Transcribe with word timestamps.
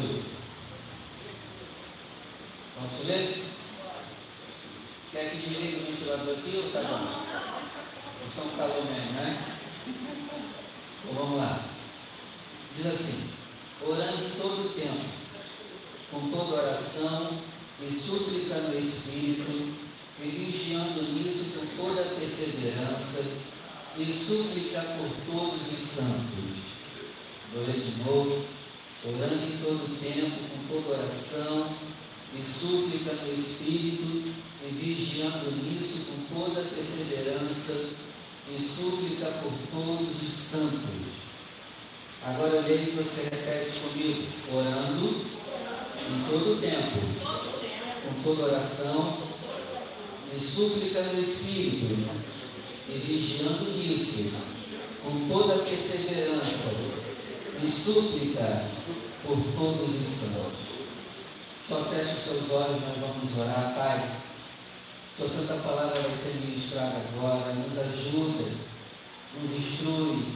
18. 0.00 0.24
Posso 2.74 3.06
ler? 3.06 3.44
Quer 5.10 5.30
que 5.30 5.36
desligue 5.36 5.76
o 5.76 5.86
ventilador 5.86 6.34
aqui 6.36 6.56
ou 6.56 6.70
tá 6.70 6.82
bom? 6.82 7.06
Está 8.28 8.42
um 8.42 8.56
calor 8.56 8.84
mesmo, 8.84 9.12
né? 9.12 9.56
Então 11.02 11.14
vamos 11.14 11.38
lá. 11.38 11.64
Diz 12.76 12.86
assim: 12.86 13.30
orando 13.80 14.36
todo 14.38 14.66
o 14.66 14.72
tempo, 14.74 15.00
com 16.10 16.30
toda 16.30 16.62
oração 16.62 17.38
e 17.80 17.90
súplica 17.90 18.56
no 18.56 18.78
Espírito, 18.78 19.74
e 20.20 20.28
vigiando 20.28 21.02
nisso 21.12 21.58
com 21.58 21.82
toda 21.82 22.02
perseverança 22.02 23.24
e 23.96 24.12
súplica 24.12 24.82
por 24.82 25.10
todos 25.32 25.62
os 25.72 25.88
santos. 25.88 26.56
Vou 27.54 27.64
ler 27.64 27.80
de 27.80 28.04
novo. 28.04 28.55
Orando 29.04 29.44
em 29.44 29.58
todo 29.62 30.00
tempo, 30.00 30.36
com 30.50 30.74
toda 30.74 30.98
oração 30.98 31.68
e 32.34 32.42
súplica 32.42 33.12
no 33.12 33.32
Espírito, 33.32 34.34
e 34.64 34.68
vigiando 34.72 35.50
nisso 35.62 36.00
com 36.06 36.34
toda 36.34 36.62
perseverança 36.62 37.90
e 38.48 38.60
súplica 38.60 39.26
por 39.42 39.52
todos 39.70 40.22
os 40.22 40.34
santos. 40.50 41.26
Agora 42.24 42.56
eu 42.56 42.62
leio 42.62 42.86
que 42.86 42.96
você 42.96 43.22
repete 43.22 43.78
comigo, 43.80 44.26
orando 44.52 45.24
em 46.08 46.22
todo 46.28 46.60
tempo, 46.60 46.98
com 48.02 48.22
toda 48.22 48.46
oração 48.46 49.18
e 50.34 50.40
súplica 50.40 51.02
no 51.02 51.20
Espírito, 51.20 52.08
e 52.88 52.98
vigiando 52.98 53.70
nisso, 53.70 54.32
com 55.04 55.28
toda 55.28 55.62
perseverança 55.62 56.95
e 57.62 57.68
súplica 57.68 58.64
por 59.24 59.38
todos 59.56 60.00
os 60.00 60.06
santos. 60.06 60.66
Só 61.68 61.84
feche 61.84 62.12
os 62.12 62.24
seus 62.24 62.50
olhos, 62.50 62.80
nós 62.80 62.98
vamos 63.00 63.38
orar, 63.38 63.74
Pai. 63.76 64.08
Sua 65.16 65.28
Santa 65.28 65.54
Palavra 65.54 66.00
vai 66.00 66.16
ser 66.16 66.34
ministrada 66.44 66.96
agora, 66.96 67.54
nos 67.54 67.78
ajuda, 67.78 68.52
nos 69.40 69.50
instrui, 69.58 70.26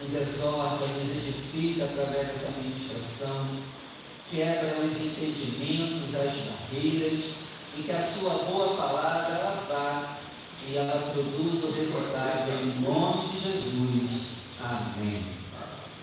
nos 0.00 0.14
exorta, 0.14 0.86
nos 0.86 1.10
edifica 1.10 1.84
através 1.84 2.28
dessa 2.28 2.52
ministração, 2.60 3.48
quebra 4.30 4.80
os 4.80 4.96
impedimentos, 4.96 6.14
as 6.14 6.34
barreiras, 6.34 7.24
e 7.76 7.82
que 7.82 7.92
a 7.92 8.12
sua 8.12 8.30
boa 8.44 8.76
palavra 8.76 9.34
ela 9.34 9.64
vá 9.68 10.18
e 10.68 10.76
ela 10.76 11.12
produza 11.12 11.66
o 11.66 11.72
resultado 11.72 12.50
em 12.62 12.80
nome 12.80 13.28
de 13.28 13.40
Jesus. 13.40 14.22
Amém. 14.60 15.37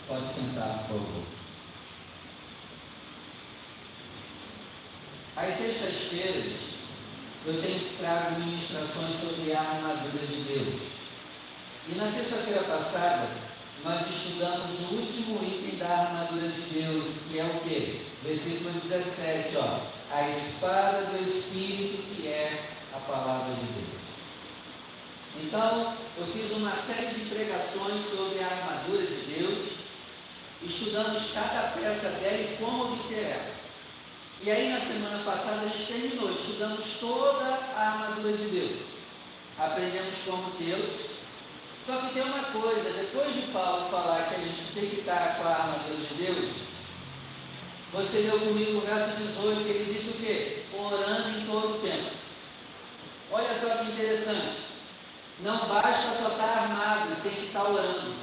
Pode 0.07 0.33
sentar, 0.33 0.85
por 0.87 0.99
favor. 0.99 1.23
Às 5.35 5.57
sextas-feiras, 5.57 6.53
eu 7.45 7.61
tenho 7.61 7.97
trago 7.97 8.39
ministrações 8.39 9.19
sobre 9.19 9.51
a 9.53 9.59
armadura 9.59 10.25
de 10.27 10.43
Deus. 10.43 10.81
E 11.87 11.95
na 11.95 12.07
sexta-feira 12.07 12.63
passada, 12.63 13.27
nós 13.83 14.07
estudamos 14.07 14.79
o 14.79 14.95
último 14.95 15.43
item 15.43 15.77
da 15.77 15.87
armadura 15.87 16.49
de 16.49 16.61
Deus, 16.61 17.07
que 17.27 17.39
é 17.39 17.43
o 17.43 17.59
que? 17.61 18.05
Versículo 18.23 18.79
17, 18.79 19.57
ó. 19.57 19.81
A 20.11 20.29
espada 20.29 21.05
do 21.05 21.21
Espírito, 21.21 22.15
que 22.15 22.27
é 22.27 22.63
a 22.93 22.99
palavra 22.99 23.53
de 23.55 23.73
Deus. 23.73 23.95
Então, 25.43 25.93
eu 26.17 26.27
fiz 26.27 26.51
uma 26.51 26.71
série 26.71 27.13
de 27.13 27.25
pregações 27.25 28.01
sobre 28.09 28.41
a 28.41 28.47
armadura 28.47 29.05
de 29.05 29.35
Deus, 29.35 29.74
estudamos 30.65 31.31
cada 31.33 31.69
peça 31.69 32.09
dela 32.09 32.37
e 32.37 32.57
como 32.59 32.93
obter 32.93 33.23
ela. 33.23 33.55
E 34.41 34.51
aí, 34.51 34.69
na 34.69 34.79
semana 34.79 35.23
passada, 35.23 35.61
a 35.61 35.69
gente 35.69 35.85
terminou, 35.85 36.31
estudamos 36.31 36.85
toda 36.99 37.45
a 37.75 37.91
armadura 37.91 38.37
de 38.37 38.45
Deus. 38.45 38.79
Aprendemos 39.57 40.15
como 40.25 40.51
tê-los. 40.51 41.15
Só 41.85 41.97
que 41.97 42.13
tem 42.13 42.23
uma 42.23 42.43
coisa, 42.45 42.89
depois 42.93 43.33
de 43.33 43.41
Paulo 43.53 43.89
falar 43.89 44.27
que 44.27 44.35
a 44.35 44.39
gente 44.39 44.73
tem 44.73 44.89
que 44.89 44.99
estar 45.01 45.37
com 45.37 45.47
a 45.47 45.51
armadura 45.51 45.97
de 45.97 46.13
Deus, 46.15 46.51
você 47.93 48.17
leu 48.19 48.39
comigo 48.39 48.79
o 48.79 48.81
verso 48.81 49.15
18, 49.15 49.63
que 49.63 49.69
ele 49.69 49.93
disse 49.93 50.09
o 50.09 50.13
quê? 50.13 50.63
Orando 50.77 51.29
em 51.29 51.45
todo 51.45 51.77
o 51.77 51.79
tempo. 51.79 52.11
Olha 53.31 53.59
só 53.59 53.77
que 53.77 53.91
interessante. 53.91 54.65
Não 55.41 55.67
basta 55.67 56.21
só 56.21 56.29
estar 56.29 56.43
armado, 56.43 57.21
tem 57.23 57.31
que 57.31 57.45
estar 57.45 57.63
orando. 57.63 58.15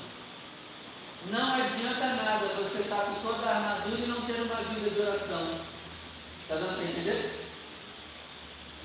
Não 1.31 1.55
adianta 1.55 2.07
nada 2.07 2.47
você 2.57 2.83
estar 2.83 3.03
com 3.03 3.15
toda 3.27 3.47
a 3.47 3.57
armadura 3.57 4.01
e 4.01 4.07
não 4.07 4.21
ter 4.23 4.43
uma 4.43 4.57
vida 4.57 4.91
de 4.91 5.01
oração. 5.01 5.55
Está 6.43 6.57
dando 6.57 6.77
para 6.77 6.85
entender? 6.85 7.49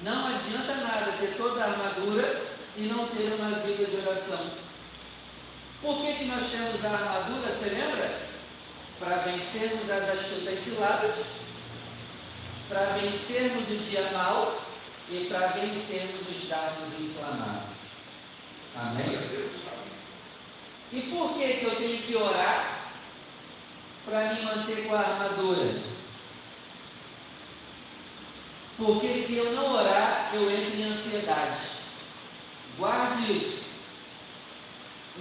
Não 0.04 0.28
adianta 0.28 0.76
nada 0.76 1.12
ter 1.20 1.36
toda 1.36 1.64
a 1.64 1.70
armadura 1.70 2.46
e 2.78 2.82
não 2.82 3.08
ter 3.08 3.34
uma 3.34 3.60
vida 3.60 3.86
de 3.86 4.08
oração. 4.08 4.52
Por 5.82 6.02
que, 6.02 6.14
que 6.14 6.26
nós 6.26 6.50
temos 6.50 6.86
a 6.86 6.90
armadura, 6.90 7.52
você 7.52 7.70
lembra? 7.70 8.28
Para 9.00 9.18
vencermos 9.18 9.90
as 9.90 10.10
astutas 10.10 10.60
ciladas, 10.60 11.16
para 12.70 12.98
vencermos 12.98 13.70
o 13.70 13.78
dia 13.90 14.10
mal 14.12 14.62
e 15.10 15.26
para 15.30 15.48
vencermos 15.48 16.22
os 16.30 16.50
dardos 16.50 17.00
inflamados. 17.00 17.70
Amém? 18.76 19.18
E 20.92 21.02
por 21.02 21.34
que, 21.34 21.54
que 21.54 21.66
eu 21.66 21.76
tenho 21.76 22.02
que 22.04 22.16
orar 22.16 22.80
para 24.06 24.34
me 24.34 24.42
manter 24.42 24.88
com 24.88 24.96
a 24.96 25.00
armadura? 25.00 25.82
Porque 28.78 29.14
se 29.14 29.38
eu 29.38 29.54
não 29.54 29.74
orar, 29.74 30.32
eu 30.34 30.50
entro 30.50 30.80
em 30.80 30.84
ansiedade. 30.84 31.62
Guarde 32.78 33.38
isso. 33.38 33.66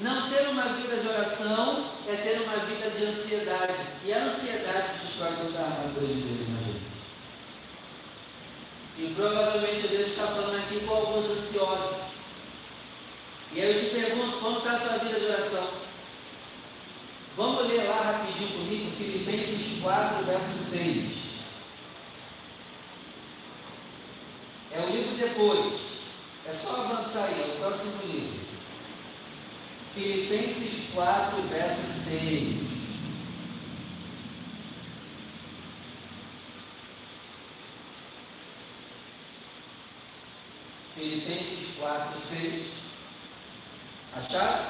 Não 0.02 0.28
ter 0.28 0.46
uma 0.48 0.64
vida 0.64 0.96
de 0.98 1.08
oração 1.08 1.90
é 2.06 2.16
ter 2.16 2.42
uma 2.42 2.58
vida 2.66 2.90
de 2.90 3.04
ansiedade. 3.06 3.74
E 4.04 4.12
a 4.12 4.24
ansiedade 4.24 4.98
destrói 5.02 5.32
toda 5.42 5.58
a 5.58 5.64
armadura 5.64 6.06
de 6.06 6.20
Deus 6.20 6.48
na 6.50 6.58
vida. 6.58 6.80
E 8.98 9.14
provavelmente 9.14 9.88
Deus 9.88 10.08
está 10.08 10.26
falando 10.26 10.56
aqui 10.58 10.80
com 10.80 10.94
alguns 10.94 11.24
ansiosos. 11.30 12.05
E 13.52 13.60
aí 13.60 13.74
eu 13.74 13.84
te 13.84 13.94
pergunto, 13.94 14.38
como 14.38 14.58
está 14.58 14.72
a 14.72 14.80
sua 14.80 14.98
vida 14.98 15.18
de 15.18 15.26
oração? 15.26 15.68
Vamos 17.36 17.66
ler 17.66 17.84
lá 17.84 18.00
rapidinho 18.00 18.50
comigo, 18.50 18.96
Filipenses 18.96 19.82
4, 19.82 20.24
verso 20.24 20.70
6. 20.70 21.16
É 24.72 24.80
o 24.80 24.90
livro 24.90 25.16
depois. 25.16 25.80
É 26.46 26.52
só 26.52 26.76
avançar 26.76 27.24
aí, 27.24 27.40
é 27.40 27.54
o 27.54 27.58
próximo 27.58 28.00
livro. 28.04 28.40
Filipenses 29.94 30.90
4, 30.94 31.42
verso 31.42 31.82
6. 32.04 32.66
Filipenses 40.94 41.76
4, 41.78 42.20
6. 42.20 42.85
Acharam? 44.16 44.64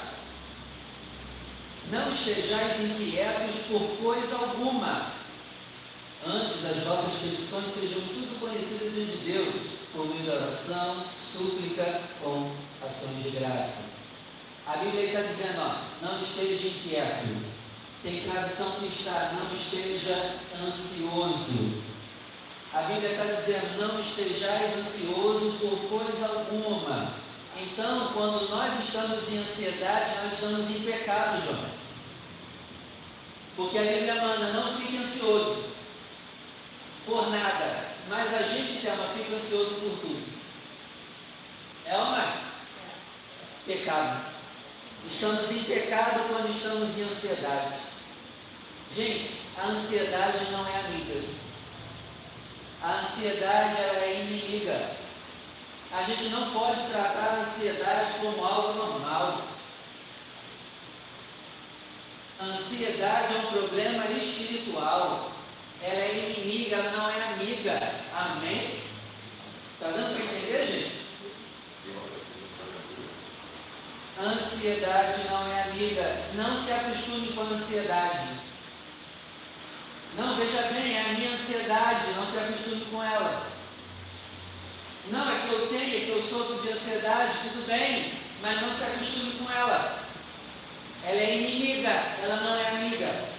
Não 1.93 2.13
estejais 2.13 2.81
inquietos 2.81 3.55
por 3.69 3.81
coisa 4.03 4.35
alguma. 4.35 5.13
Antes 6.27 6.65
as 6.65 6.83
vossas 6.83 7.15
petições 7.21 7.73
sejam 7.73 8.01
tudo 8.09 8.41
conhecidas 8.41 8.93
de 8.93 9.17
Deus, 9.25 9.55
por 9.93 10.09
meio 10.09 10.23
de 10.25 10.31
oração, 10.31 11.05
súplica 11.33 12.01
com 12.21 12.51
ações 12.85 13.23
de 13.23 13.31
graça. 13.39 13.85
A 14.67 14.79
Bíblia 14.79 15.07
está 15.07 15.21
dizendo, 15.21 15.61
ó, 15.61 16.05
não 16.05 16.21
esteja 16.21 16.67
inquieto. 16.67 17.47
Tem 18.03 18.29
tradução 18.29 18.73
que 18.81 18.87
está, 18.87 19.33
não 19.39 19.55
esteja 19.57 20.35
ansioso. 20.61 21.85
A 22.75 22.83
Bíblia 22.83 23.13
está 23.13 23.25
dizendo, 23.27 23.79
não 23.79 24.01
estejais 24.01 24.77
ansioso 24.77 25.57
por 25.61 25.79
coisa 25.89 26.27
alguma 26.27 27.26
então, 27.59 28.13
quando 28.13 28.49
nós 28.51 28.79
estamos 28.85 29.29
em 29.31 29.39
ansiedade, 29.39 30.11
nós 30.23 30.33
estamos 30.33 30.71
em 30.71 30.81
pecado, 30.81 31.43
João. 31.45 31.71
Porque 33.57 33.79
a 33.79 33.83
Bíblia 33.83 34.15
manda, 34.17 34.53
não 34.53 34.77
fique 34.77 34.99
ansioso 34.99 35.65
por 37.07 37.31
nada, 37.31 37.85
mas 38.09 38.35
a 38.35 38.43
gente 38.43 38.81
tema, 38.83 39.09
fica 39.17 39.37
ansioso 39.37 39.75
por 39.77 39.99
tudo. 40.01 40.37
É 41.87 41.97
não 41.97 42.17
é? 42.17 42.37
Pecado. 43.67 44.27
Estamos 45.07 45.51
em 45.51 45.63
pecado 45.63 46.29
quando 46.29 46.51
estamos 46.51 46.99
em 46.99 47.03
ansiedade. 47.05 47.77
Gente, 48.95 49.41
a 49.57 49.69
ansiedade 49.69 50.51
não 50.51 50.67
é 50.67 50.81
amiga. 50.81 51.23
A 52.83 53.01
ansiedade 53.01 53.77
é 53.81 54.23
inimiga. 54.25 55.06
A 55.97 56.03
gente 56.03 56.29
não 56.29 56.51
pode 56.51 56.87
tratar 56.91 57.39
a 57.39 57.41
ansiedade 57.41 58.19
como 58.21 58.45
algo 58.45 58.75
normal. 58.75 59.41
A 62.39 62.45
ansiedade 62.45 63.35
é 63.35 63.39
um 63.39 63.47
problema 63.47 64.05
espiritual. 64.09 65.33
ela 65.81 65.95
é 65.95 66.35
inimiga, 66.37 66.77
ela 66.77 66.91
não 66.91 67.09
é 67.09 67.33
amiga. 67.33 67.81
Amém? 68.15 68.79
Está 69.73 69.91
dando 69.91 70.15
para 70.15 70.25
entender, 70.25 70.67
gente? 70.67 71.07
Ansiedade 74.21 75.25
não 75.31 75.51
é 75.51 75.63
amiga. 75.63 76.25
Não 76.35 76.63
se 76.63 76.73
acostume 76.73 77.33
com 77.33 77.41
a 77.41 77.45
ansiedade. 77.45 78.29
Não, 80.15 80.37
veja 80.37 80.61
bem, 80.73 80.95
é 80.95 81.01
a 81.01 81.13
minha 81.15 81.33
ansiedade, 81.33 82.13
não 82.15 82.27
se 82.31 82.39
acostume 82.39 82.85
com 82.91 83.03
ela. 83.03 83.56
Não, 85.11 85.31
é 85.31 85.41
que 85.41 85.53
eu 85.53 85.69
tenho, 85.69 85.97
é 85.97 86.01
que 86.01 86.11
eu 86.11 86.23
sofro 86.23 86.61
de 86.63 86.73
ansiedade, 86.73 87.39
tudo 87.45 87.67
bem, 87.67 88.13
mas 88.43 88.61
não 88.61 88.77
se 88.77 88.83
acostume 88.83 89.33
com 89.33 89.51
ela. 89.51 90.03
Ela 91.05 91.21
é 91.21 91.37
inimiga, 91.37 91.91
ela 92.23 92.37
não 92.37 92.57
é 92.57 92.69
amiga. 92.71 93.37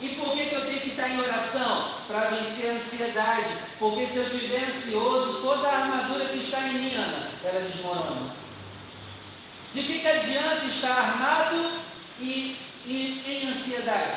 E 0.00 0.08
por 0.10 0.32
que, 0.32 0.46
que 0.46 0.54
eu 0.54 0.66
tenho 0.66 0.80
que 0.80 0.90
estar 0.90 1.08
em 1.08 1.20
oração? 1.20 1.94
Para 2.08 2.30
vencer 2.30 2.70
a 2.70 2.74
ansiedade. 2.74 3.56
Porque 3.78 4.06
se 4.06 4.16
eu 4.16 4.24
estiver 4.24 4.64
ansioso, 4.64 5.40
toda 5.42 5.68
a 5.68 5.82
armadura 5.82 6.24
que 6.24 6.38
está 6.38 6.60
em 6.66 6.74
mim, 6.74 6.94
Ana, 6.94 7.30
ela 7.44 7.60
desmorona. 7.60 8.34
De 9.72 9.82
que, 9.82 10.00
que 10.00 10.08
adianta 10.08 10.64
estar 10.64 10.90
armado 10.90 11.70
e, 12.18 12.56
e 12.86 13.22
em 13.26 13.50
ansiedade? 13.50 14.16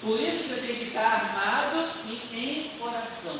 Por 0.00 0.18
isso 0.18 0.44
que 0.44 0.50
eu 0.50 0.62
tenho 0.62 0.78
que 0.78 0.84
estar 0.86 1.02
armado 1.02 1.90
e 2.06 2.36
em 2.36 2.82
oração. 2.82 3.38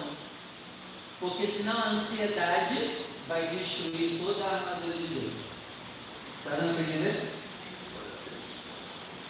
Porque 1.19 1.47
senão 1.47 1.79
a 1.79 1.89
ansiedade 1.89 2.97
vai 3.27 3.47
destruir 3.47 4.21
toda 4.23 4.45
a 4.45 4.55
armadura 4.57 4.97
de 4.97 5.07
Deus. 5.07 5.33
Está 6.39 6.57
dando 6.57 6.75
para 6.75 6.83
entender? 6.83 7.33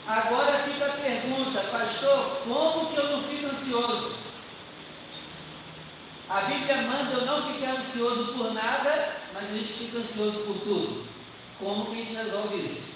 Agora 0.07 0.65
fica 0.65 0.87
a 0.87 0.91
pergunta, 0.91 1.61
pastor, 1.71 2.41
como 2.45 2.91
que 2.91 2.97
eu 2.97 3.11
não 3.11 3.23
fico 3.25 3.47
ansioso? 3.47 4.17
A 6.29 6.41
Bíblia 6.43 6.83
manda 6.83 7.13
eu 7.13 7.27
não 7.27 7.53
ficar 7.53 7.73
ansioso 7.73 8.33
por 8.33 8.53
nada, 8.53 9.17
mas 9.35 9.51
a 9.51 9.55
gente 9.55 9.73
fica 9.73 9.99
ansioso 9.99 10.39
por 10.41 10.59
tudo. 10.61 11.05
Como 11.59 11.87
que 11.87 11.93
a 11.93 11.97
gente 11.97 12.15
resolve 12.15 12.57
isso? 12.57 12.91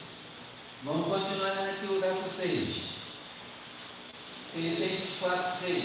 Vamos 0.83 1.07
continuar 1.07 1.53
aqui 1.53 1.87
o 1.87 2.01
verso 2.01 2.31
6. 2.31 2.94
Filipenses 4.55 5.19
4, 5.19 5.67
6. 5.67 5.85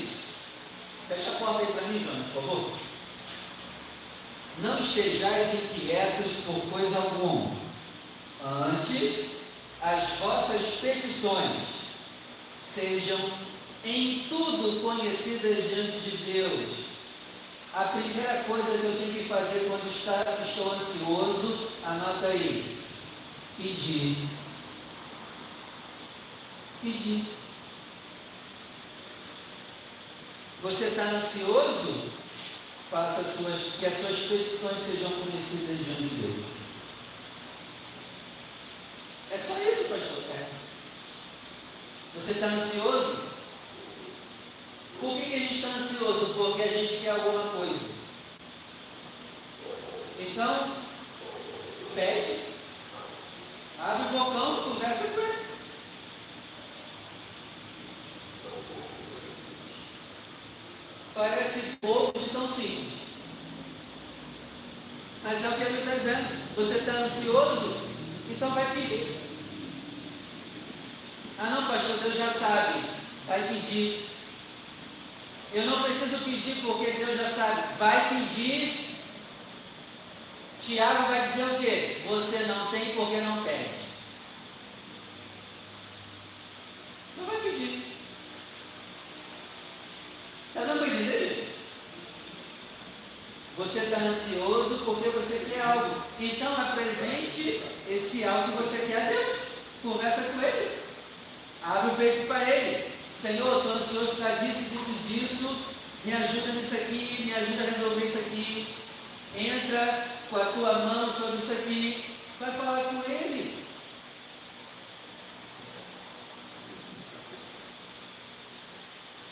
Fecha 1.08 1.32
a 1.32 1.36
porta 1.36 1.62
aí 1.62 1.74
para 1.74 1.88
mim, 1.88 2.04
João, 2.04 2.24
por 2.24 2.44
favor. 2.44 2.80
Não 4.62 4.80
estejais 4.80 5.56
inquietos 5.56 6.32
por 6.46 6.62
coisa 6.70 6.98
alguma. 6.98 7.58
Antes, 8.46 9.40
as 9.82 10.08
vossas 10.20 10.62
petições 10.80 11.64
sejam 12.62 13.18
em 13.84 14.26
tudo 14.30 14.82
conhecidas 14.82 15.68
diante 15.68 16.00
de 16.02 16.18
Deus. 16.32 16.70
A 17.74 17.86
primeira 17.86 18.44
coisa 18.44 18.78
que 18.78 18.86
eu 18.86 18.98
tenho 18.98 19.14
que 19.14 19.30
fazer 19.30 19.68
quando 19.68 19.90
estou 19.92 20.74
ansioso, 20.74 21.70
anota 21.84 22.28
aí: 22.28 22.84
pedir. 23.58 24.28
Pedir. 26.84 27.39
Você 30.62 30.86
está 30.86 31.04
ansioso? 31.04 32.10
Faça 32.92 33.24
suas, 33.24 33.76
que 33.80 33.86
as 33.86 33.98
suas 33.98 34.18
petições 34.18 34.78
sejam 34.86 35.12
conhecidas 35.12 35.78
diante 35.78 36.02
de 36.02 36.16
Deus. 36.16 36.46
É 39.32 39.38
só 39.38 39.54
isso, 39.60 39.84
pastor. 39.90 40.24
É. 40.36 40.50
Você 42.16 42.32
está 42.32 42.48
ansioso? 42.48 43.30
Por 45.00 45.16
que, 45.16 45.30
que 45.30 45.36
a 45.36 45.40
gente 45.40 45.56
está 45.56 45.68
ansioso? 45.70 46.34
Porque 46.34 46.62
a 46.64 46.68
gente 46.68 47.02
quer 47.02 47.12
alguma 47.12 47.44
coisa. 47.52 48.00
Então, 50.20 50.76
pede, 51.96 52.40
abre 53.80 54.08
o 54.08 54.20
bocão, 54.20 54.64
conversa 54.64 55.08
com 55.08 55.22
ele. 55.22 55.50
Parece 61.20 61.76
pouco 61.82 62.18
de 62.18 62.30
tão 62.30 62.48
simples. 62.48 62.94
Mas 65.22 65.44
é 65.44 65.50
o 65.50 65.54
que 65.54 65.64
ele 65.64 65.80
está 65.80 65.96
dizendo. 65.96 66.56
Você 66.56 66.78
está 66.78 66.94
ansioso? 66.94 67.76
Então 68.30 68.52
vai 68.52 68.74
pedir. 68.74 69.18
Ah 71.38 71.50
não, 71.50 71.68
pastor, 71.68 71.98
Deus 71.98 72.16
já 72.16 72.30
sabe. 72.30 72.86
Vai 73.28 73.50
pedir. 73.50 74.08
Eu 75.52 75.66
não 75.66 75.84
preciso 75.84 76.24
pedir 76.24 76.62
porque 76.62 76.92
Deus 76.92 77.20
já 77.20 77.30
sabe. 77.32 77.78
Vai 77.78 78.10
pedir. 78.12 78.96
Tiago 80.66 81.10
vai 81.10 81.28
dizer 81.28 81.44
o 81.44 81.60
quê? 81.60 82.02
Você 82.08 82.44
não 82.44 82.72
tem 82.72 82.96
porque 82.96 83.20
não 83.20 83.44
pede. 83.44 83.72
Não 87.18 87.26
vai 87.26 87.42
pedir. 87.42 87.90
Está 90.50 90.62
dando 90.62 90.80
para 90.80 90.88
entender? 90.88 91.56
Você 93.60 93.80
está 93.80 93.98
ansioso 93.98 94.86
porque 94.86 95.10
você 95.10 95.46
quer 95.50 95.60
algo. 95.60 96.02
Então 96.18 96.54
apresente 96.54 97.62
esse 97.90 98.24
algo 98.24 98.54
que 98.54 98.64
você 98.64 98.86
quer 98.86 99.02
a 99.02 99.10
Deus. 99.10 99.38
Conversa 99.84 100.22
com 100.22 100.42
Ele. 100.42 100.78
Abre 101.62 101.92
o 101.92 101.96
peito 101.98 102.28
para 102.28 102.50
Ele. 102.50 102.90
Senhor, 103.22 103.58
estou 103.58 103.74
ansioso 103.74 104.16
para 104.16 104.36
disso, 104.36 104.62
disso, 104.62 104.94
disso. 105.10 105.66
Me 106.06 106.14
ajuda 106.14 106.54
nisso 106.54 106.74
aqui, 106.74 107.24
me 107.26 107.34
ajuda 107.34 107.64
a 107.64 107.72
resolver 107.72 108.06
isso 108.06 108.20
aqui. 108.20 108.68
Entra 109.36 110.08
com 110.30 110.38
a 110.38 110.46
tua 110.46 110.74
mão 110.80 111.14
sobre 111.14 111.40
isso 111.40 111.52
aqui. 111.52 112.06
Vai 112.40 112.54
falar 112.54 112.84
com 112.86 113.12
Ele. 113.12 113.66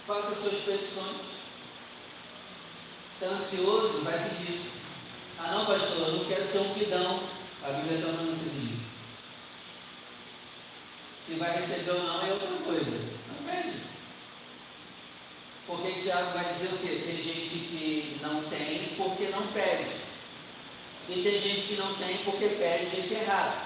Faça 0.05 0.35
suas 0.35 0.63
petições. 0.63 1.36
Está 3.19 3.33
ansioso? 3.33 4.03
Vai 4.03 4.29
pedir. 4.29 4.61
Ah 5.39 5.51
não, 5.51 5.65
pastor, 5.65 6.07
eu 6.07 6.11
não 6.17 6.25
quero 6.25 6.47
ser 6.47 6.59
um 6.59 6.73
pidão. 6.75 7.23
A 7.63 7.69
Bíblia 7.71 7.97
está 7.97 8.11
falando 8.11 8.31
assim. 8.31 8.79
Se 11.25 11.33
vai 11.33 11.55
receber 11.55 11.91
ou 11.91 12.03
não 12.03 12.25
é 12.25 12.31
outra 12.31 12.47
coisa. 12.63 12.91
Não 12.91 13.51
pede. 13.51 13.81
Porque 15.65 16.01
Tiago 16.01 16.31
vai 16.31 16.53
dizer 16.53 16.67
o 16.67 16.77
quê? 16.77 17.03
Tem 17.05 17.17
gente 17.17 17.49
que 17.49 18.19
não 18.21 18.43
tem 18.43 18.93
porque 18.95 19.29
não 19.29 19.47
pede. 19.47 19.95
E 21.09 21.23
tem 21.23 21.41
gente 21.41 21.67
que 21.67 21.75
não 21.75 21.95
tem 21.95 22.17
porque 22.19 22.47
pede 22.49 22.95
gente 22.95 23.13
errada. 23.13 23.65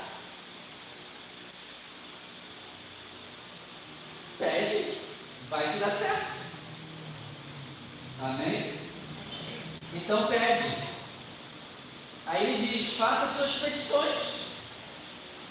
Pede, 4.39 4.97
vai 5.49 5.73
que 5.73 5.79
dá 5.79 5.89
certo. 5.89 6.31
Amém? 8.21 8.80
Então 9.93 10.27
pede. 10.27 10.71
Aí 12.25 12.43
ele 12.43 12.67
diz, 12.67 12.93
faça 12.93 13.37
suas 13.37 13.51
petições. 13.55 14.41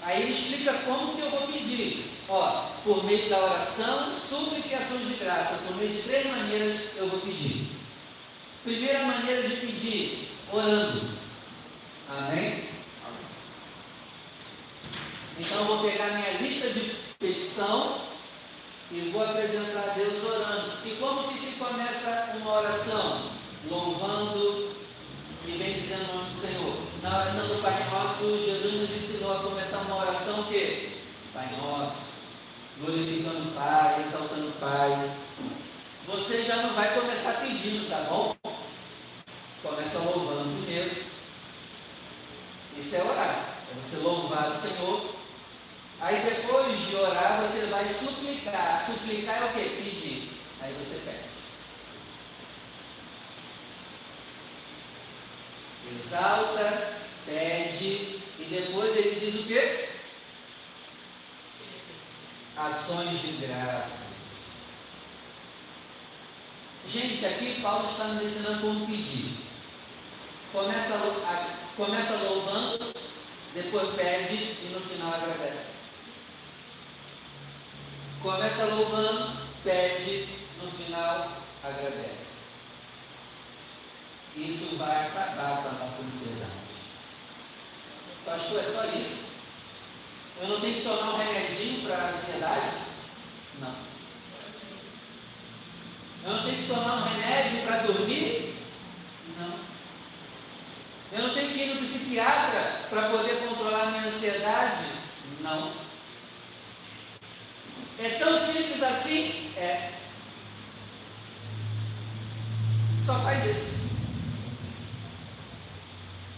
Aí 0.03 0.23
ele 0.23 0.33
explica 0.33 0.73
como 0.85 1.15
que 1.15 1.23
eu 1.23 1.31
vou 1.31 1.49
pedir. 1.49 2.11
Ó, 2.29 2.71
por 2.85 3.05
meio 3.05 3.29
da 3.29 3.39
oração, 3.39 4.13
súplica 4.17 4.69
e 4.69 4.75
ações 4.75 5.07
de 5.09 5.15
graça. 5.15 5.59
Por 5.67 5.77
meio 5.77 5.91
de 5.91 6.03
três 6.03 6.27
maneiras 6.27 6.81
eu 6.97 7.09
vou 7.09 7.21
pedir. 7.21 7.69
Primeira 8.65 9.05
maneira 9.05 9.49
de 9.49 9.57
pedir, 9.57 10.29
orando. 10.53 11.11
Amém? 12.09 12.69
Então 15.39 15.59
eu 15.59 15.65
vou 15.65 15.91
pegar 15.91 16.11
minha 16.11 16.33
lista 16.33 16.69
de 16.71 16.95
petição 17.19 18.01
e 18.91 19.11
vou 19.13 19.23
apresentar 19.25 19.91
a 19.91 19.95
Deus 19.95 20.23
orando. 20.25 20.73
E 20.85 20.91
como 20.97 21.29
que 21.29 21.39
se 21.39 21.53
começa 21.57 22.37
uma 22.37 22.53
oração? 22.61 23.30
Louvando 23.69 24.75
e 25.47 25.51
bendizendo 25.53 26.11
o 26.11 26.17
nome 26.17 26.31
do 26.35 26.41
Senhor. 26.41 26.77
Na 27.03 27.19
oração 27.19 27.47
do 27.49 27.63
Pai 27.63 27.91
Nosso, 27.91 28.45
Jesus 28.45 28.75
nos 28.75 28.91
ensinou 28.91 29.33
a 29.33 29.43
começar 29.43 29.79
uma 29.79 30.03
oração 30.03 30.45
que 30.45 30.99
Pai 31.33 31.49
Nosso, 31.57 31.97
glorificando 32.79 33.49
o 33.49 33.53
Pai, 33.53 34.05
exaltando 34.07 34.49
o 34.49 34.53
Pai. 34.53 35.11
Você 36.07 36.43
já 36.43 36.57
não 36.57 36.75
vai 36.75 36.95
começar 36.95 37.41
pedindo, 37.41 37.89
tá 37.89 38.07
bom? 38.09 38.35
Começa 39.63 39.99
louvando 39.99 40.63
primeiro. 40.63 41.05
Isso 42.77 42.97
é 42.97 43.03
orar. 43.03 43.45
É 43.71 43.81
você 43.81 43.97
louvar 43.99 44.51
o 44.51 44.61
Senhor. 44.61 45.15
Aí 46.01 46.25
depois 46.25 46.79
de 46.81 46.97
orar, 46.97 47.43
você 47.43 47.67
vai 47.67 47.87
suplicar. 47.87 48.85
Suplicar 48.87 49.43
é 49.43 49.45
o 49.45 49.53
que? 49.53 49.83
Pedir. 49.83 50.31
Aí 50.63 50.73
você 50.73 50.99
pede. 51.05 51.30
Exalta, 55.99 56.95
pede, 57.27 58.21
e 58.39 58.47
depois 58.49 58.97
ele 58.97 59.21
diz 59.21 59.41
o 59.41 59.47
quê? 59.47 59.91
ações 62.61 63.21
de 63.21 63.47
graça. 63.47 64.07
Gente, 66.87 67.25
aqui 67.25 67.61
Paulo 67.63 67.89
está 67.89 68.05
nos 68.05 68.25
ensinando 68.25 68.61
como 68.61 68.87
pedir. 68.87 69.39
Começa, 70.53 70.95
a, 70.95 71.57
começa 71.77 72.17
louvando, 72.17 72.93
depois 73.55 73.95
pede 73.95 74.35
e 74.35 74.71
no 74.73 74.81
final 74.81 75.15
agradece. 75.15 75.71
Começa 78.23 78.65
louvando, 78.65 79.47
pede, 79.63 80.29
no 80.63 80.71
final 80.73 81.33
agradece. 81.63 82.40
Isso 84.37 84.77
vai 84.77 85.07
acabar 85.07 85.63
com 85.63 85.69
a 85.69 85.73
nossa 85.73 86.03
ansiedade. 86.03 86.51
Pastor, 88.25 88.61
é 88.61 88.63
só 88.63 88.85
isso? 88.97 89.31
Eu 90.41 90.49
não 90.49 90.61
tenho 90.61 90.77
que 90.77 90.83
tomar 90.83 91.15
um 91.15 91.19
remedinho 91.19 91.87
para 91.87 91.97
a 91.97 92.09
ansiedade? 92.11 92.77
Não. 93.61 93.75
Eu 96.25 96.33
não 96.33 96.43
tenho 96.45 96.57
que 96.57 96.69
tomar 96.69 96.97
um 96.97 97.03
remédio 97.03 97.63
para 97.63 97.83
dormir? 97.83 98.57
Não. 99.39 99.59
Eu 101.13 101.27
não 101.27 101.35
tenho 101.35 101.53
que 101.53 101.61
ir 101.61 101.75
no 101.75 101.81
psiquiatra 101.81 102.87
para 102.89 103.11
poder 103.11 103.37
controlar 103.47 103.83
a 103.83 103.91
minha 103.91 104.05
ansiedade? 104.05 104.85
Não. 105.41 105.73
É 107.99 108.11
tão 108.11 108.39
simples 108.39 108.83
assim? 108.83 109.53
É. 109.57 109.93
Só 113.05 113.19
faz 113.21 113.45
isso. 113.45 113.80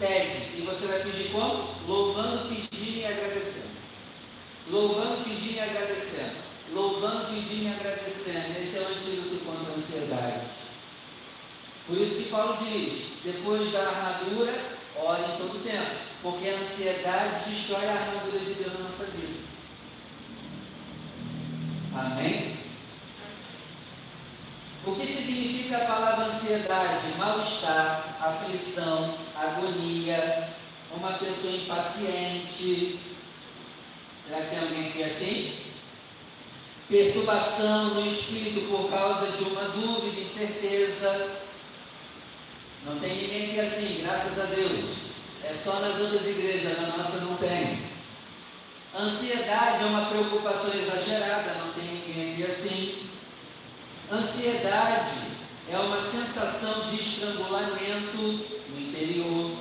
Pede. 0.02 0.58
E 0.58 0.62
você 0.62 0.86
vai 0.88 0.98
pedir 0.98 1.30
como? 1.30 1.76
Louvando, 1.86 2.48
pedindo 2.48 2.98
e 2.98 3.06
agradecendo. 3.06 3.70
Louvando, 4.68 5.22
pedindo 5.22 5.54
e 5.54 5.60
agradecendo. 5.60 6.34
Louvando, 6.72 7.26
pedindo 7.28 7.62
e 7.62 7.72
agradecendo. 7.72 8.60
Esse 8.60 8.78
é 8.78 8.80
o 8.80 8.88
antídoto 8.88 9.44
contra 9.44 9.72
a 9.72 9.76
ansiedade. 9.76 10.46
Por 11.86 11.98
isso 11.98 12.16
que 12.16 12.30
Paulo 12.30 12.58
diz: 12.64 13.12
depois 13.22 13.70
da 13.70 13.78
armadura, 13.78 14.52
ore 14.96 15.22
em 15.22 15.36
todo 15.38 15.62
tempo. 15.62 15.96
Porque 16.20 16.48
a 16.48 16.56
ansiedade 16.56 17.48
destrói 17.48 17.86
a 17.86 17.92
armadura 17.92 18.40
de 18.40 18.54
Deus 18.54 18.72
na 18.72 18.80
nossa 18.80 19.04
vida. 19.04 19.40
Amém? 21.94 22.56
O 24.84 24.96
que 24.96 25.06
significa 25.06 25.76
a 25.76 25.86
palavra 25.86 26.24
ansiedade? 26.24 27.06
Mal-estar, 27.16 28.16
aflição, 28.20 29.14
agonia, 29.42 30.48
uma 30.94 31.12
pessoa 31.14 31.54
impaciente. 31.54 32.98
Será 34.26 34.40
que 34.42 34.50
tem 34.50 34.58
alguém 34.58 34.88
aqui 34.88 35.02
assim? 35.02 35.58
Perturbação 36.88 37.94
no 37.94 38.06
espírito 38.06 38.68
por 38.68 38.90
causa 38.90 39.32
de 39.32 39.44
uma 39.44 39.62
dúvida, 39.62 40.20
incerteza. 40.20 41.30
Não 42.84 42.98
tem 42.98 43.16
ninguém 43.16 43.50
aqui 43.50 43.60
assim, 43.60 44.02
graças 44.02 44.38
a 44.38 44.44
Deus. 44.44 44.96
É 45.44 45.54
só 45.54 45.80
nas 45.80 45.98
outras 45.98 46.26
igrejas, 46.26 46.78
na 46.80 46.96
nossa 46.96 47.16
não 47.18 47.36
tem. 47.36 47.80
Ansiedade 48.94 49.82
é 49.82 49.86
uma 49.86 50.06
preocupação 50.06 50.72
exagerada, 50.74 51.54
não 51.54 51.72
tem 51.72 51.84
ninguém 51.84 52.32
aqui 52.32 52.44
assim. 52.44 53.06
Ansiedade 54.12 55.16
é 55.70 55.78
uma 55.78 56.00
sensação 56.02 56.90
de 56.90 57.00
estrangulamento 57.00 58.61
no 59.02 59.10
interior. 59.10 59.58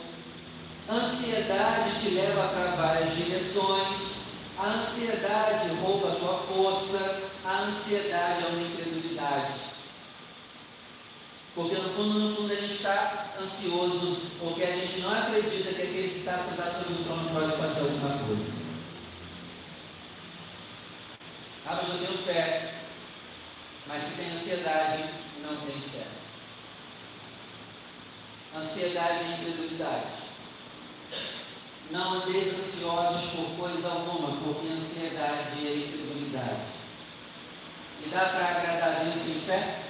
Ansiedade 0.89 1.99
te 2.01 2.09
leva 2.09 2.49
para 2.49 2.75
várias 2.75 3.15
direções. 3.15 4.11
A 4.57 4.67
ansiedade 4.67 5.69
rouba 5.81 6.11
a 6.11 6.15
tua 6.15 6.37
força. 6.47 7.21
A 7.45 7.63
ansiedade 7.63 8.43
é 8.43 8.47
uma 8.47 8.61
incredulidade. 8.61 9.53
Porque 11.55 11.75
no 11.75 11.89
fundo, 11.91 12.19
no 12.19 12.35
fundo, 12.35 12.51
a 12.51 12.55
gente 12.55 12.73
está 12.73 13.33
ansioso, 13.41 14.21
porque 14.39 14.63
a 14.63 14.71
gente 14.71 15.01
não 15.01 15.11
acredita 15.11 15.73
que 15.73 15.81
aquele 15.81 16.09
que 16.09 16.19
está 16.19 16.37
sentado 16.37 16.77
sobre 16.77 17.01
o 17.01 17.03
trono 17.03 17.29
pode 17.29 17.51
fazer 17.57 17.81
alguma 17.81 18.17
coisa. 18.25 18.61
Ah, 21.65 21.79
mas 21.81 21.89
eu 21.89 22.07
tenho 22.07 22.23
fé. 22.23 22.75
Mas 23.87 24.03
se 24.03 24.11
tem 24.11 24.31
ansiedade, 24.31 25.03
não 25.43 25.55
tem 25.57 25.81
fé. 25.81 26.20
Ansiedade 28.55 29.23
é 29.23 29.37
incredulidade. 29.39 30.07
Não 31.89 32.15
andeis 32.15 32.53
ansiosos 32.53 33.29
por 33.31 33.57
coisa 33.57 33.87
alguma, 33.89 34.37
porque 34.37 34.67
ansiedade 34.73 35.67
é 35.67 35.75
incredulidade. 35.75 36.61
E 38.05 38.09
dá 38.09 38.25
para 38.25 38.47
agradar 38.47 39.01
a 39.01 39.03
Deus 39.03 39.19
sem 39.19 39.39
fé? 39.41 39.83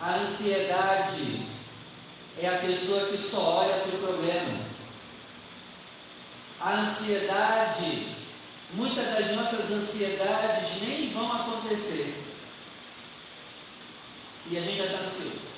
A 0.00 0.14
ansiedade 0.16 1.46
é 2.40 2.48
a 2.48 2.58
pessoa 2.58 3.06
que 3.06 3.18
só 3.18 3.60
olha 3.60 3.74
para 3.82 3.96
o 3.96 4.00
problema. 4.00 4.58
A 6.60 6.72
ansiedade, 6.80 8.16
muitas 8.74 9.04
das 9.04 9.36
nossas 9.36 9.70
ansiedades 9.70 10.80
nem 10.82 11.12
vão 11.12 11.32
acontecer. 11.32 12.14
E 14.50 14.58
a 14.58 14.60
gente 14.60 14.76
já 14.76 14.84
está 14.86 14.98
ansioso. 14.98 15.52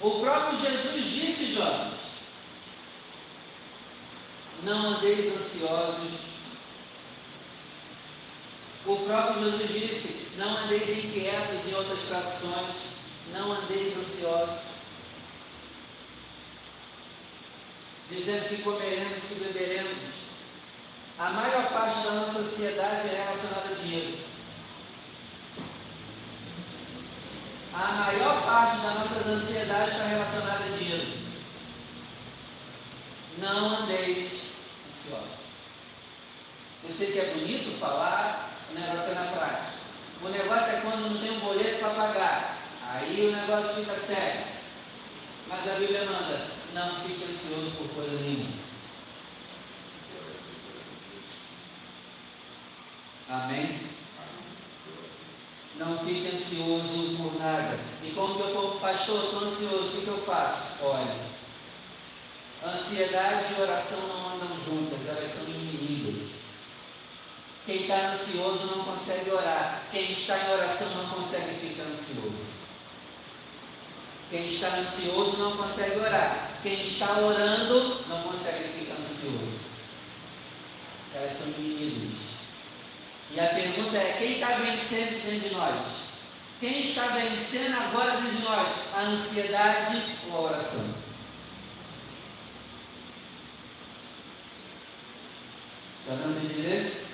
O 0.00 0.20
próprio 0.20 0.58
Jesus 0.58 1.04
disse, 1.04 1.52
jovens, 1.52 1.94
não 4.62 4.94
andeis 4.94 5.36
ansiosos. 5.36 6.12
O 8.86 8.96
próprio 8.96 9.50
Jesus 9.50 9.68
disse, 9.68 10.28
não 10.36 10.56
andeis 10.56 11.04
inquietos 11.04 11.66
em 11.66 11.74
outras 11.74 12.00
traduções, 12.02 12.76
não 13.32 13.52
andeis 13.52 13.96
ansiosos. 13.96 14.70
dizendo 18.10 18.48
que 18.48 18.62
comeremos, 18.62 19.22
que 19.22 19.34
beberemos. 19.36 19.96
A 21.18 21.30
maior 21.30 21.68
parte 21.70 22.02
da 22.02 22.12
nossa 22.12 22.42
ansiedade 22.60 23.08
é 23.08 23.24
relacionada 23.24 23.68
a 23.70 23.82
dinheiro. 23.82 24.18
A 27.72 27.92
maior 27.92 28.42
parte 28.44 28.82
da 28.82 28.94
nossa 28.94 29.28
ansiedade 29.30 29.90
está 29.92 30.04
relacionada 30.04 30.64
a 30.64 30.76
dinheiro. 30.76 31.06
Não 33.38 33.82
andeis 33.82 34.32
ansiosos. 34.90 35.40
Eu 36.84 36.94
sei 36.94 37.12
que 37.12 37.18
é 37.18 37.34
bonito 37.34 37.78
falar, 37.80 38.50
o 38.70 38.74
negócio 38.74 39.12
é 39.12 39.14
na 39.14 39.32
prática. 39.32 39.70
O 40.22 40.28
negócio 40.28 40.76
é 40.76 40.80
quando 40.82 41.10
não 41.10 41.18
tem 41.18 41.30
um 41.30 41.40
boleto 41.40 41.78
para 41.78 41.94
pagar. 41.94 42.58
Aí 42.92 43.28
o 43.28 43.36
negócio 43.36 43.76
fica 43.76 43.94
sério. 43.98 44.44
Mas 45.48 45.66
a 45.66 45.78
Bíblia 45.78 46.04
manda, 46.04 46.46
não 46.74 47.00
fique 47.00 47.24
ansioso 47.24 47.70
por 47.78 47.88
coisa 47.94 48.22
nenhuma. 48.22 48.69
Amém? 53.30 53.78
Não 55.76 55.96
fique 55.98 56.34
ansioso 56.34 57.16
por 57.16 57.38
nada. 57.38 57.78
E 58.02 58.10
como 58.10 58.34
que 58.34 58.40
eu 58.40 58.48
estou, 58.48 58.80
pastor, 58.80 59.24
estou 59.24 59.44
ansioso, 59.44 59.86
o 59.86 59.90
que, 59.92 60.00
que 60.02 60.08
eu 60.08 60.22
faço? 60.26 60.66
Olha, 60.82 61.16
ansiedade 62.66 63.54
e 63.56 63.62
oração 63.62 64.00
não 64.08 64.34
andam 64.34 64.48
juntas, 64.64 65.06
elas 65.06 65.32
são 65.32 65.44
inimigas. 65.44 66.30
Quem 67.64 67.82
está 67.82 68.14
ansioso 68.14 68.66
não 68.66 68.84
consegue 68.84 69.30
orar. 69.30 69.82
Quem 69.92 70.10
está 70.10 70.36
em 70.36 70.52
oração 70.52 70.88
não 70.96 71.08
consegue 71.10 71.68
ficar 71.68 71.84
ansioso. 71.84 72.60
Quem 74.28 74.46
está 74.46 74.76
ansioso 74.76 75.36
não 75.36 75.56
consegue 75.56 76.00
orar. 76.00 76.50
Quem 76.64 76.82
está 76.82 77.20
orando 77.20 78.04
não 78.08 78.22
consegue 78.24 78.70
ficar 78.76 78.94
ansioso. 78.94 79.70
Elas 81.14 81.32
são 81.32 81.46
inimigos. 81.58 82.29
E 83.32 83.40
a 83.40 83.46
pergunta 83.46 83.96
é: 83.96 84.16
quem 84.18 84.32
está 84.32 84.56
vencendo 84.56 85.24
dentro 85.24 85.48
de 85.48 85.54
nós? 85.54 85.74
Quem 86.58 86.82
está 86.82 87.06
vencendo 87.06 87.76
agora 87.76 88.20
dentro 88.20 88.36
de 88.36 88.42
nós? 88.42 88.68
A 88.94 89.00
ansiedade 89.02 90.02
ou 90.30 90.36
a 90.36 90.50
oração? 90.50 90.84
Está 96.00 96.14
dando 96.14 96.34
para 96.34 96.44
entender? 96.44 97.06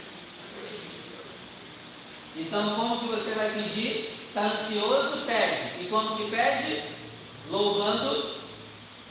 Então, 2.36 2.74
como 2.76 3.00
que 3.00 3.06
você 3.06 3.34
vai 3.34 3.50
pedir? 3.50 4.14
Está 4.28 4.46
ansioso? 4.46 5.24
Pede. 5.26 5.82
E 5.84 5.88
como 5.88 6.16
que 6.16 6.30
pede? 6.30 6.82
Louvando, 7.50 8.36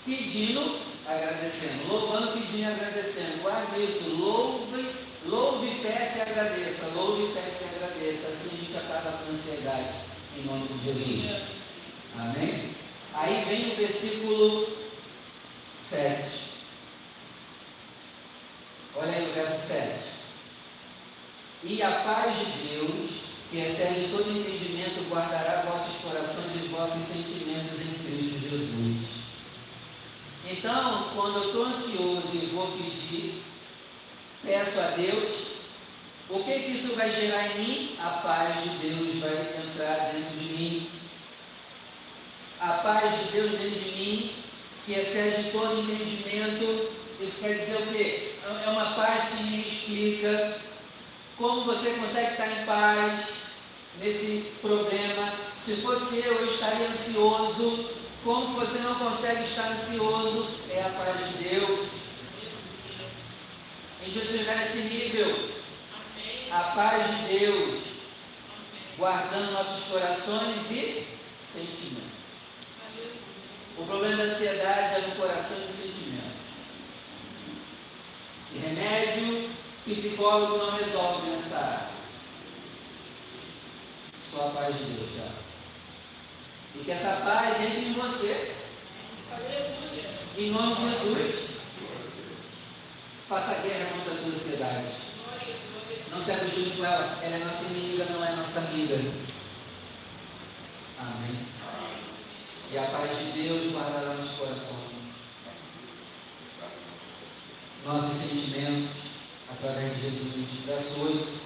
pedindo, 0.06 0.80
agradecendo. 1.06 1.88
Louvando, 1.88 2.34
pedindo 2.34 2.60
e 2.60 2.66
agradecendo. 2.66 3.42
Guarde 3.42 3.84
isso. 3.84 4.10
Louve, 4.10 5.05
louve, 5.26 5.80
peça 5.82 6.20
e 6.20 6.22
agradeça. 6.22 6.88
Louve, 6.94 7.34
peça 7.34 7.66
e 7.66 7.76
agradeça. 7.76 8.28
Assim 8.28 8.50
a 8.52 8.58
gente 8.58 8.78
acaba 8.78 9.18
com 9.18 9.26
a 9.26 9.34
ansiedade. 9.34 9.96
Em 10.38 10.44
nome 10.44 10.68
de 10.68 10.84
Jesus. 10.86 11.42
Amém? 12.18 12.76
Aí 13.14 13.46
vem 13.48 13.72
o 13.72 13.76
versículo 13.76 14.68
7. 15.76 16.46
Olha 18.96 19.12
aí 19.12 19.30
o 19.30 19.34
verso 19.34 19.68
7. 19.68 20.16
E 21.64 21.82
a 21.82 21.92
paz 21.92 22.38
de 22.38 22.68
Deus, 22.68 23.12
que 23.50 23.58
excede 23.58 24.10
todo 24.12 24.30
entendimento, 24.30 25.10
guardará 25.10 25.64
vossos 25.64 26.02
corações 26.02 26.56
e 26.56 26.68
vossos 26.68 27.02
sentimentos 27.08 27.82
em 27.82 27.94
Cristo 28.04 28.50
Jesus. 28.50 29.26
Então, 30.48 31.10
quando 31.16 31.38
eu 31.38 31.48
estou 31.48 31.66
ansioso 31.66 32.30
e 32.34 32.52
vou 32.54 32.68
pedir, 32.74 33.42
peço 34.46 34.80
a 34.80 34.88
Deus, 34.96 35.46
o 36.30 36.44
que, 36.44 36.60
que 36.60 36.72
isso 36.72 36.96
vai 36.96 37.12
gerar 37.12 37.48
em 37.48 37.60
mim? 37.60 37.96
A 38.00 38.10
paz 38.10 38.64
de 38.64 38.70
Deus 38.78 39.20
vai 39.20 39.34
entrar 39.34 40.12
dentro 40.14 40.38
de 40.38 40.46
mim. 40.54 40.90
A 42.60 42.74
paz 42.74 43.20
de 43.20 43.32
Deus 43.32 43.52
dentro 43.52 43.80
de 43.80 43.92
mim, 43.92 44.36
que 44.86 44.94
excede 44.94 45.52
todo 45.52 45.82
entendimento, 45.82 46.92
isso 47.20 47.40
quer 47.42 47.60
dizer 47.60 47.78
o 47.78 47.94
quê? 47.94 48.36
É 48.66 48.70
uma 48.70 48.92
paz 48.94 49.30
que 49.30 49.44
me 49.44 49.62
explica 49.62 50.60
como 51.38 51.66
você 51.66 51.90
consegue 51.92 52.32
estar 52.32 52.48
em 52.48 52.66
paz 52.66 53.20
nesse 54.00 54.52
problema. 54.62 55.34
Se 55.60 55.78
fosse 55.78 56.18
eu, 56.26 56.34
eu 56.34 56.54
estaria 56.54 56.88
ansioso. 56.88 57.90
Como 58.24 58.60
você 58.60 58.80
não 58.80 58.96
consegue 58.96 59.44
estar 59.44 59.72
ansioso? 59.72 60.48
É 60.70 60.82
a 60.82 60.90
paz 60.90 61.28
de 61.28 61.50
Deus. 61.50 62.05
Em 64.06 64.12
Jesus 64.12 64.46
nesse 64.46 64.78
nível, 64.78 65.50
a 66.52 66.60
paz 66.60 67.08
de 67.08 67.40
Deus, 67.40 67.82
guardando 68.98 69.52
nossos 69.52 69.86
corações 69.86 70.70
e 70.70 71.08
sentimentos. 71.52 72.06
O 73.78 73.86
problema 73.86 74.18
da 74.18 74.24
ansiedade 74.24 74.96
é 74.96 75.08
no 75.08 75.16
coração 75.16 75.58
e 75.58 75.62
no 75.62 75.74
sentimento. 75.74 76.36
E 78.54 78.58
remédio, 78.60 79.50
psicólogo 79.86 80.58
não 80.58 80.78
resolve 80.78 81.32
nessa 81.32 81.58
área. 81.58 81.90
Só 84.32 84.48
a 84.48 84.52
paz 84.52 84.78
de 84.78 84.84
Deus, 84.84 85.10
já. 85.16 85.32
E 86.76 86.84
que 86.84 86.92
essa 86.92 87.22
paz 87.26 87.60
entre 87.60 87.86
em 87.86 87.94
você. 87.94 88.54
Em 90.38 90.52
nome 90.52 90.76
de 90.76 90.90
Jesus. 90.92 91.45
Faça 93.28 93.56
guerra 93.62 93.90
contra 93.92 94.14
a 94.14 94.18
tua 94.18 94.28
ansiedade. 94.28 94.86
Não 96.12 96.24
se 96.24 96.32
acostume 96.32 96.78
com 96.78 96.86
ela. 96.86 97.18
Ela 97.24 97.36
é 97.38 97.44
nossa 97.44 97.64
inimiga, 97.66 98.06
não 98.06 98.24
é 98.24 98.36
nossa 98.36 98.60
amiga. 98.60 98.96
Amém. 101.00 101.36
E 102.72 102.78
a 102.78 102.84
paz 102.84 103.18
de 103.18 103.42
Deus 103.42 103.74
guardará 103.74 104.14
nossos 104.14 104.38
corações. 104.38 104.96
Nossos 107.84 108.18
sentimentos, 108.18 108.92
através 109.52 109.96
de 109.96 110.02
Jesus. 110.02 110.46
Verso 110.68 111.02
8. 111.02 111.40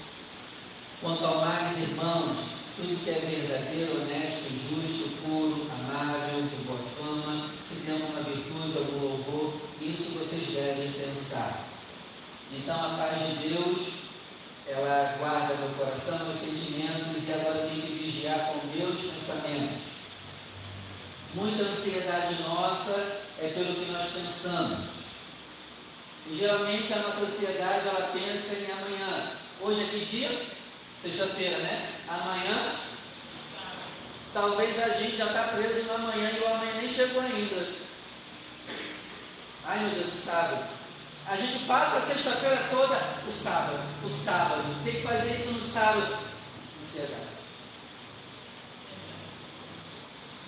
Quanto 1.00 1.26
ao 1.26 1.40
mais, 1.40 1.78
irmãos, 1.78 2.46
tudo 2.76 3.04
que 3.06 3.10
é 3.10 3.20
verdadeiro, 3.20 4.02
honesto, 4.02 4.52
justo, 4.70 5.22
puro, 5.24 5.66
amável, 5.72 6.42
de 6.42 6.56
boa 6.66 6.80
fama, 6.98 7.50
se 7.66 7.86
tem 7.86 7.94
alguma 7.94 8.22
virtude, 8.22 8.78
algum 8.78 9.00
louvor, 9.00 9.62
isso 9.82 10.12
vocês 10.18 10.46
devem 10.48 10.92
pensar. 10.92 11.69
Então 12.52 12.76
a 12.76 12.98
paz 12.98 13.20
de 13.20 13.50
Deus, 13.50 13.90
ela 14.66 15.16
guarda 15.20 15.56
meu 15.56 15.70
coração, 15.78 16.26
meus 16.26 16.38
sentimentos 16.38 17.28
e 17.28 17.34
agora 17.34 17.68
tenho 17.68 17.82
que 17.82 18.04
vigiar 18.04 18.48
com 18.48 18.68
meus 18.76 19.00
pensamentos. 19.00 19.78
Muita 21.36 21.64
ansiedade 21.64 22.42
nossa 22.42 23.22
é 23.40 23.52
pelo 23.54 23.76
que 23.76 23.92
nós 23.92 24.12
pensamos. 24.12 24.80
E 26.28 26.38
geralmente 26.38 26.92
a 26.92 27.00
nossa 27.00 27.22
ansiedade 27.22 27.88
ela 27.88 28.12
pensa 28.14 28.56
em 28.56 28.72
amanhã. 28.72 29.32
Hoje 29.62 29.82
é 29.82 29.86
que 29.86 30.06
dia? 30.06 30.42
Sexta-feira, 31.00 31.60
né? 31.60 31.88
Amanhã. 32.08 32.76
Talvez 34.34 34.82
a 34.82 34.90
gente 34.90 35.16
já 35.16 35.28
está 35.28 35.44
preso 35.44 35.84
no 35.84 35.96
amanhã 35.96 36.32
e 36.32 36.40
o 36.40 36.48
amanhã 36.48 36.74
nem 36.82 36.92
chegou 36.92 37.22
ainda. 37.22 37.74
Ai 39.66 39.80
meu 39.80 39.90
Deus, 39.92 40.14
sábado. 40.24 40.79
A 41.30 41.36
gente 41.36 41.64
passa 41.66 41.98
a 41.98 42.02
sexta-feira 42.02 42.68
toda 42.72 42.96
o 43.28 43.32
sábado, 43.32 43.80
o 44.04 44.10
sábado. 44.26 44.64
Tem 44.84 44.96
que 44.96 45.04
fazer 45.04 45.40
isso 45.40 45.52
no 45.52 45.72
sábado. 45.72 46.18
Ansiedade. 46.82 47.30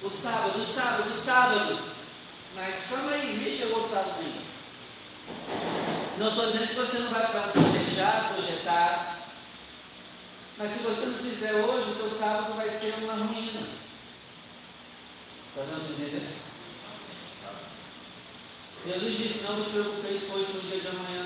O 0.02 0.10
sábado, 0.10 0.60
o 0.60 0.66
sábado, 0.66 1.12
o 1.12 1.14
sábado. 1.14 1.80
Mas 2.56 2.84
calma 2.90 3.12
aí, 3.12 3.38
nem 3.38 3.56
chegou 3.56 3.86
o 3.86 3.90
sábado 3.90 4.16
ainda. 4.22 4.42
Não 6.18 6.30
estou 6.30 6.52
dizendo 6.52 6.68
que 6.70 6.74
você 6.74 6.98
não 6.98 7.12
vai 7.12 7.32
planejar, 7.52 8.34
projetar. 8.34 9.20
Mas 10.58 10.72
se 10.72 10.80
você 10.80 11.06
não 11.06 11.20
fizer 11.20 11.54
hoje, 11.54 11.92
o 11.92 11.96
teu 11.96 12.10
sábado 12.10 12.56
vai 12.56 12.68
ser 12.70 12.96
uma 13.04 13.14
ruína. 13.14 13.68
Está 15.50 15.62
dando 15.62 15.92
entender? 15.92 16.51
Jesus 18.86 19.18
disse: 19.18 19.44
Não 19.44 19.56
vos 19.56 19.68
preocupeis, 19.68 20.22
pois, 20.28 20.48
no 20.50 20.62
dia 20.62 20.80
de 20.80 20.88
amanhã. 20.88 21.26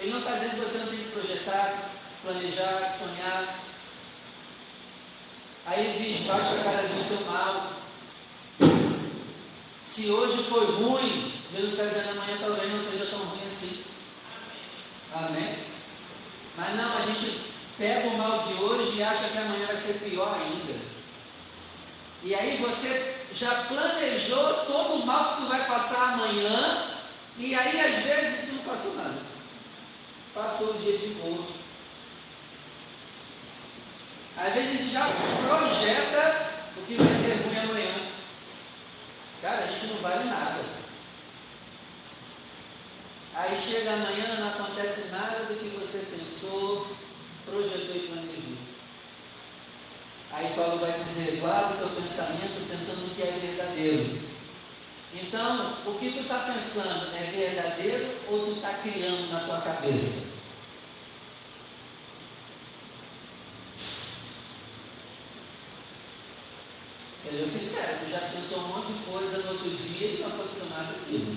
Ele 0.00 0.12
não 0.12 0.20
está 0.20 0.32
dizendo 0.32 0.50
que 0.50 0.60
você 0.60 0.78
não 0.78 0.86
tem 0.86 0.98
que 0.98 1.10
projetar, 1.10 1.90
planejar, 2.22 2.96
sonhar. 2.98 3.60
Aí 5.66 5.86
ele 5.86 6.14
diz: 6.14 6.26
Baixa 6.26 6.62
cada 6.62 6.86
dia 6.86 7.02
o 7.02 7.04
seu 7.04 7.26
mal. 7.26 7.72
Se 9.84 10.08
hoje 10.10 10.44
foi 10.44 10.64
ruim, 10.64 11.34
Jesus 11.52 11.72
está 11.72 11.84
dizendo 11.86 12.10
amanhã 12.10 12.36
talvez 12.40 12.72
não 12.72 12.90
seja 12.90 13.06
tão 13.06 13.18
ruim 13.18 13.40
assim. 13.48 13.82
Amém? 15.12 15.58
Mas 16.56 16.76
não, 16.76 16.96
a 16.96 17.02
gente 17.02 17.40
pega 17.76 18.08
o 18.08 18.18
mal 18.18 18.44
de 18.44 18.54
hoje 18.62 18.98
e 18.98 19.02
acha 19.02 19.28
que 19.28 19.38
amanhã 19.38 19.66
vai 19.66 19.76
ser 19.76 19.94
pior 19.94 20.38
ainda. 20.40 20.97
E 22.22 22.34
aí 22.34 22.56
você 22.56 23.16
já 23.32 23.64
planejou 23.64 24.64
todo 24.64 24.94
o 24.94 25.06
mal 25.06 25.36
que 25.36 25.42
tu 25.42 25.48
vai 25.48 25.66
passar 25.66 26.14
amanhã, 26.14 26.86
e 27.36 27.54
aí 27.54 27.80
às 27.80 28.02
vezes 28.02 28.48
tu 28.48 28.56
não 28.56 28.64
passou 28.64 28.94
nada. 28.96 29.18
Passou 30.34 30.70
o 30.70 30.78
dia 30.78 30.98
de 30.98 31.08
boa. 31.14 31.46
Às 34.36 34.54
vezes 34.54 34.92
já 34.92 35.06
projeta 35.46 36.50
o 36.76 36.86
que 36.86 36.94
vai 36.94 37.08
ser 37.08 37.42
ruim 37.44 37.58
amanhã. 37.58 37.94
Cara, 39.40 39.64
a 39.64 39.66
gente 39.66 39.86
não 39.86 40.00
vale 40.00 40.24
nada. 40.24 40.64
Aí 43.34 43.56
chega 43.56 43.92
amanhã, 43.92 44.36
não 44.40 44.48
acontece 44.48 45.08
nada 45.12 45.44
do 45.44 45.54
que 45.54 45.68
você 45.78 45.98
pensou, 45.98 46.88
projetou 47.44 47.94
e 47.94 48.08
planejou. 48.08 48.67
Aí 50.38 50.54
Paulo 50.54 50.78
vai 50.78 50.92
dizer, 50.92 51.40
guarda 51.40 51.74
o 51.74 51.78
teu 51.78 52.00
pensamento 52.00 52.68
pensando 52.70 53.08
no 53.08 53.14
que 53.16 53.22
é 53.22 53.40
verdadeiro. 53.40 54.20
Então, 55.12 55.76
o 55.84 55.98
que 55.98 56.12
tu 56.12 56.20
está 56.20 56.38
pensando 56.38 57.12
é 57.16 57.24
verdadeiro 57.24 58.14
ou 58.30 58.46
tu 58.46 58.52
está 58.52 58.74
criando 58.74 59.32
na 59.32 59.40
tua 59.40 59.60
cabeça? 59.62 60.28
Seja 67.20 67.44
sincero, 67.44 67.98
tu 68.04 68.10
já 68.12 68.20
pensou 68.20 68.58
um 68.60 68.68
monte 68.68 68.92
de 68.92 69.04
coisa 69.10 69.38
no 69.38 69.50
outro 69.50 69.70
dia 69.70 70.06
e 70.06 70.20
não 70.20 70.28
aconteceu 70.28 70.66
nada 70.70 70.94
aquilo. 71.02 71.36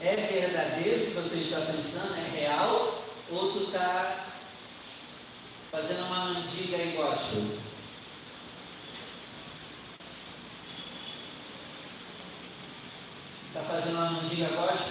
É 0.00 0.16
verdadeiro 0.16 1.02
o 1.02 1.06
que 1.06 1.14
você 1.14 1.36
está 1.38 1.60
pensando? 1.62 2.14
É 2.14 2.38
real 2.38 2.91
ou 3.32 3.50
tu 3.50 3.64
está 3.64 4.26
fazendo 5.70 6.04
uma 6.04 6.26
mandiga 6.26 6.76
e 6.76 6.92
gosta? 6.92 7.36
Está 13.48 13.62
fazendo 13.62 13.94
uma 13.94 14.10
mandiga 14.10 14.48
gosta? 14.48 14.90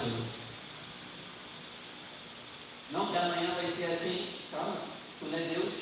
Não 2.90 3.06
que 3.06 3.16
amanhã 3.16 3.54
vai 3.54 3.66
ser 3.66 3.84
assim. 3.84 4.28
Calma, 4.50 4.76
tu 5.20 5.26
não 5.26 5.38
é 5.38 5.42
Deus. 5.42 5.72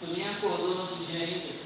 Tu 0.00 0.06
nem 0.08 0.28
acordou 0.28 0.74
no 0.74 0.80
outro 0.80 1.06
dia 1.06 1.20
ainda. 1.20 1.60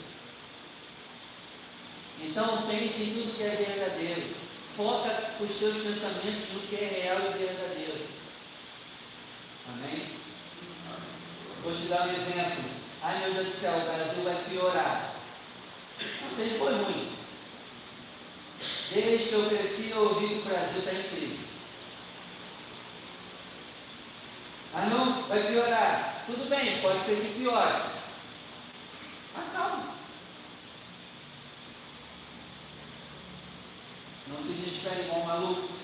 Então 2.21 2.67
pense 2.67 3.03
em 3.03 3.15
tudo 3.15 3.37
que 3.37 3.43
é 3.43 3.57
verdadeiro. 3.57 4.35
Foca 4.77 5.35
os 5.41 5.57
teus 5.57 5.77
pensamentos 5.77 6.53
no 6.53 6.61
que 6.69 6.77
é 6.77 7.03
real 7.03 7.19
e 7.19 7.39
verdadeiro. 7.39 8.24
Amém? 9.69 10.07
Vou 11.63 11.75
te 11.75 11.87
dar 11.87 12.07
um 12.07 12.13
exemplo. 12.13 12.65
Ai 13.03 13.19
meu 13.21 13.35
Deus 13.35 13.49
do 13.49 13.61
céu, 13.61 13.77
o 13.77 13.85
Brasil 13.85 14.25
vai 14.25 14.45
piorar. 14.45 15.15
Não 16.23 16.37
sei, 16.37 16.59
foi 16.59 16.75
ruim. 16.75 17.17
Desde 18.93 19.29
que 19.29 19.33
eu 19.35 19.49
cresci, 19.49 19.91
eu 19.91 20.03
ouvi 20.03 20.29
que 20.29 20.35
o 20.41 20.43
Brasil 20.43 20.79
está 20.79 20.93
em 20.93 21.03
crise. 21.03 21.49
Ah 24.75 24.87
não, 24.87 25.23
vai 25.23 25.43
piorar. 25.43 26.25
Tudo 26.27 26.49
bem, 26.49 26.81
pode 26.81 27.05
ser 27.05 27.21
que 27.21 27.39
piore. 27.39 27.83
Mas 29.37 29.53
calma. 29.53 29.95
Não 34.27 34.39
se 34.39 34.53
desfere 34.53 35.03
igual 35.03 35.21
um 35.21 35.27
maluco. 35.27 35.84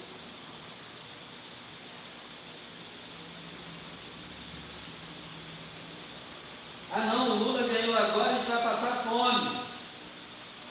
Ah 6.92 7.00
não, 7.00 7.30
o 7.30 7.34
Lula 7.34 7.68
ganhou 7.68 7.96
agora, 7.96 8.30
a 8.30 8.34
gente 8.34 8.50
vai 8.50 8.62
passar 8.62 9.04
fome. 9.04 9.60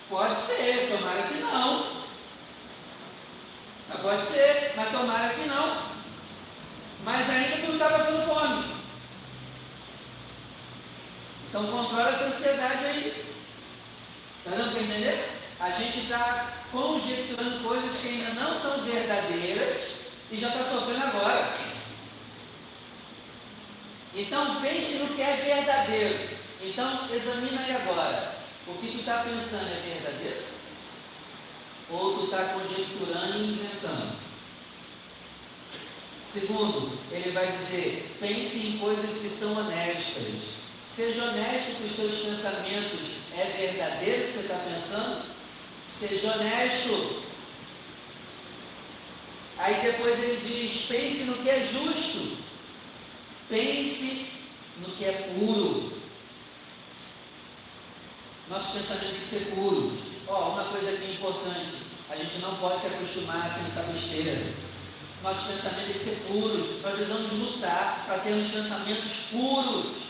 Pode 0.10 0.41
ser, 0.41 0.89
tomara 0.91 1.23
que 1.23 1.36
não. 1.36 1.99
Mas 3.88 4.01
pode 4.01 4.25
ser, 4.25 4.73
mas 4.75 4.91
tomara 4.91 5.34
que 5.34 5.47
não. 5.47 5.77
Mas 7.05 7.29
ainda 7.29 7.58
tu 7.58 7.67
não 7.67 7.73
está 7.73 7.89
passando 7.89 8.27
fome. 8.27 8.75
Então 11.47 11.67
controla 11.67 12.10
essa 12.10 12.25
ansiedade 12.25 12.86
aí. 12.86 13.25
Está 14.39 14.58
dando 14.58 14.71
para 14.71 14.82
entender? 14.82 15.39
A 15.60 15.69
gente 15.71 15.99
está 15.99 16.51
conjecturando 16.71 17.63
coisas 17.63 17.97
que 17.97 18.08
ainda 18.10 18.41
não 18.41 18.60
são 18.60 18.84
verdadeiras 18.84 19.89
e 20.32 20.38
já 20.38 20.49
está 20.49 20.65
sofrendo 20.65 21.05
agora. 21.05 21.68
Então 24.15 24.61
pense 24.61 24.95
no 24.95 25.15
que 25.15 25.21
é 25.21 25.35
verdadeiro. 25.35 26.29
Então 26.61 27.07
examina 27.13 27.61
aí 27.61 27.75
agora. 27.75 28.39
O 28.67 28.73
que 28.73 28.91
tu 28.91 28.99
está 28.99 29.23
pensando 29.23 29.69
é 29.69 29.81
verdadeiro? 29.93 30.43
Ou 31.89 32.17
tu 32.17 32.25
está 32.25 32.53
conjecturando 32.53 33.37
e 33.37 33.53
inventando? 33.53 34.15
Segundo, 36.25 36.99
ele 37.11 37.31
vai 37.31 37.51
dizer: 37.51 38.15
pense 38.19 38.57
em 38.57 38.77
coisas 38.77 39.17
que 39.19 39.29
são 39.29 39.57
honestas. 39.57 40.59
Seja 40.87 41.23
honesto 41.23 41.77
com 41.77 41.85
os 41.85 41.95
seus 41.95 42.25
pensamentos. 42.25 43.07
É 43.35 43.45
verdadeiro 43.57 44.23
o 44.23 44.27
que 44.27 44.33
você 44.33 44.39
está 44.39 44.55
pensando? 44.55 45.25
Seja 45.97 46.33
honesto. 46.33 47.23
Aí 49.57 49.81
depois 49.81 50.19
ele 50.19 50.39
diz: 50.45 50.85
pense 50.85 51.23
no 51.23 51.37
que 51.37 51.49
é 51.49 51.65
justo. 51.65 52.37
Pense 53.49 54.27
no 54.77 54.95
que 54.95 55.05
é 55.05 55.33
puro. 55.39 55.91
Nosso 58.47 58.73
pensamento 58.73 59.12
tem 59.12 59.19
que 59.19 59.27
ser 59.27 59.55
puro. 59.55 59.97
Ó, 60.27 60.33
oh, 60.33 60.53
uma 60.53 60.65
coisa 60.65 60.89
é 60.89 61.12
importante: 61.12 61.77
a 62.09 62.15
gente 62.15 62.38
não 62.39 62.55
pode 62.57 62.81
se 62.81 62.88
acostumar 62.88 63.47
a 63.47 63.63
pensar 63.63 63.83
besteira. 63.91 64.53
Nosso 65.23 65.47
pensamento 65.47 65.85
tem 65.85 65.93
que 65.93 65.99
ser 65.99 66.25
puro. 66.27 66.79
Nós 66.81 66.95
precisamos 66.95 67.31
lutar 67.31 68.05
para 68.05 68.19
termos 68.19 68.47
pensamentos 68.49 69.12
puros. 69.31 70.09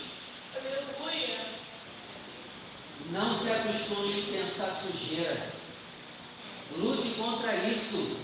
Não 3.12 3.34
se 3.34 3.50
acostume 3.50 4.22
a 4.22 4.44
pensar 4.44 4.82
sujeira. 4.84 5.52
Lute 6.78 7.10
contra 7.18 7.56
isso. 7.56 8.18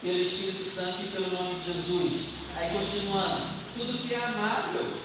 Pelo 0.00 0.18
Espírito 0.18 0.64
Santo 0.64 1.02
e 1.02 1.08
pelo 1.08 1.30
nome 1.30 1.60
de 1.60 1.72
Jesus. 1.72 2.39
Aí 2.56 2.70
continuando. 2.72 3.60
Tudo 3.76 4.06
que 4.06 4.14
é 4.14 4.24
amável. 4.24 5.00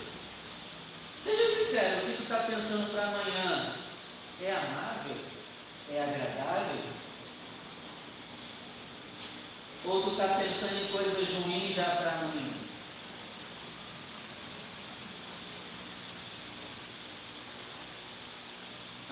Seja 1.23 1.55
sincero, 1.55 1.97
o 1.97 2.05
que 2.05 2.17
tu 2.17 2.23
está 2.23 2.37
pensando 2.39 2.91
para 2.91 3.07
amanhã? 3.07 3.73
É 4.41 4.51
amável? 4.51 5.15
É 5.91 6.03
agradável? 6.03 6.81
Ou 9.85 10.01
tu 10.01 10.11
está 10.11 10.27
pensando 10.39 10.83
em 10.83 10.91
coisas 10.91 11.29
ruins 11.29 11.75
já 11.75 11.83
para 11.83 12.11
amanhã? 12.11 12.65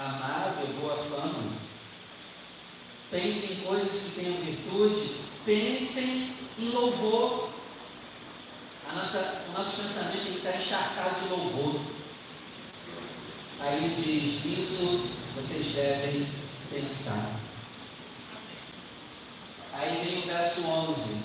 amável, 0.04 0.68
boa 0.80 0.98
fama. 1.06 1.54
Pensem 3.10 3.54
em 3.54 3.62
coisas 3.62 3.92
que 3.92 4.22
tenham 4.22 4.42
virtude, 4.42 5.16
pensem 5.46 6.36
em 6.60 6.70
louvor. 6.70 7.53
Nossa, 8.96 9.42
o 9.50 9.52
nosso 9.58 9.82
pensamento 9.82 10.24
tem 10.24 10.34
que 10.34 10.38
estar 10.38 10.58
encharcado 10.58 11.22
de 11.22 11.30
louvor. 11.30 11.82
Aí 13.60 13.96
diz: 13.96 14.60
Isso 14.60 15.10
vocês 15.36 15.68
devem 15.74 16.28
pensar. 16.70 17.32
Aí 19.74 20.06
vem 20.06 20.20
o 20.20 20.28
verso 20.28 20.62
11: 20.66 21.18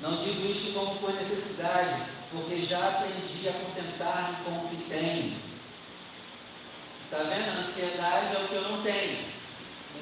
Não 0.00 0.16
digo 0.16 0.46
isto 0.46 0.72
como 0.74 0.96
por 0.96 1.12
necessidade, 1.12 2.02
porque 2.30 2.62
já 2.62 2.78
aprendi 2.78 3.48
a 3.48 3.52
contentar-me 3.52 4.44
com 4.44 4.66
o 4.66 4.68
que 4.68 4.88
tenho 4.88 5.46
Está 7.06 7.18
vendo? 7.18 7.48
A 7.48 7.60
ansiedade 7.60 8.34
é 8.34 8.38
o 8.40 8.48
que 8.48 8.54
eu 8.54 8.62
não 8.62 8.82
tenho. 8.82 9.24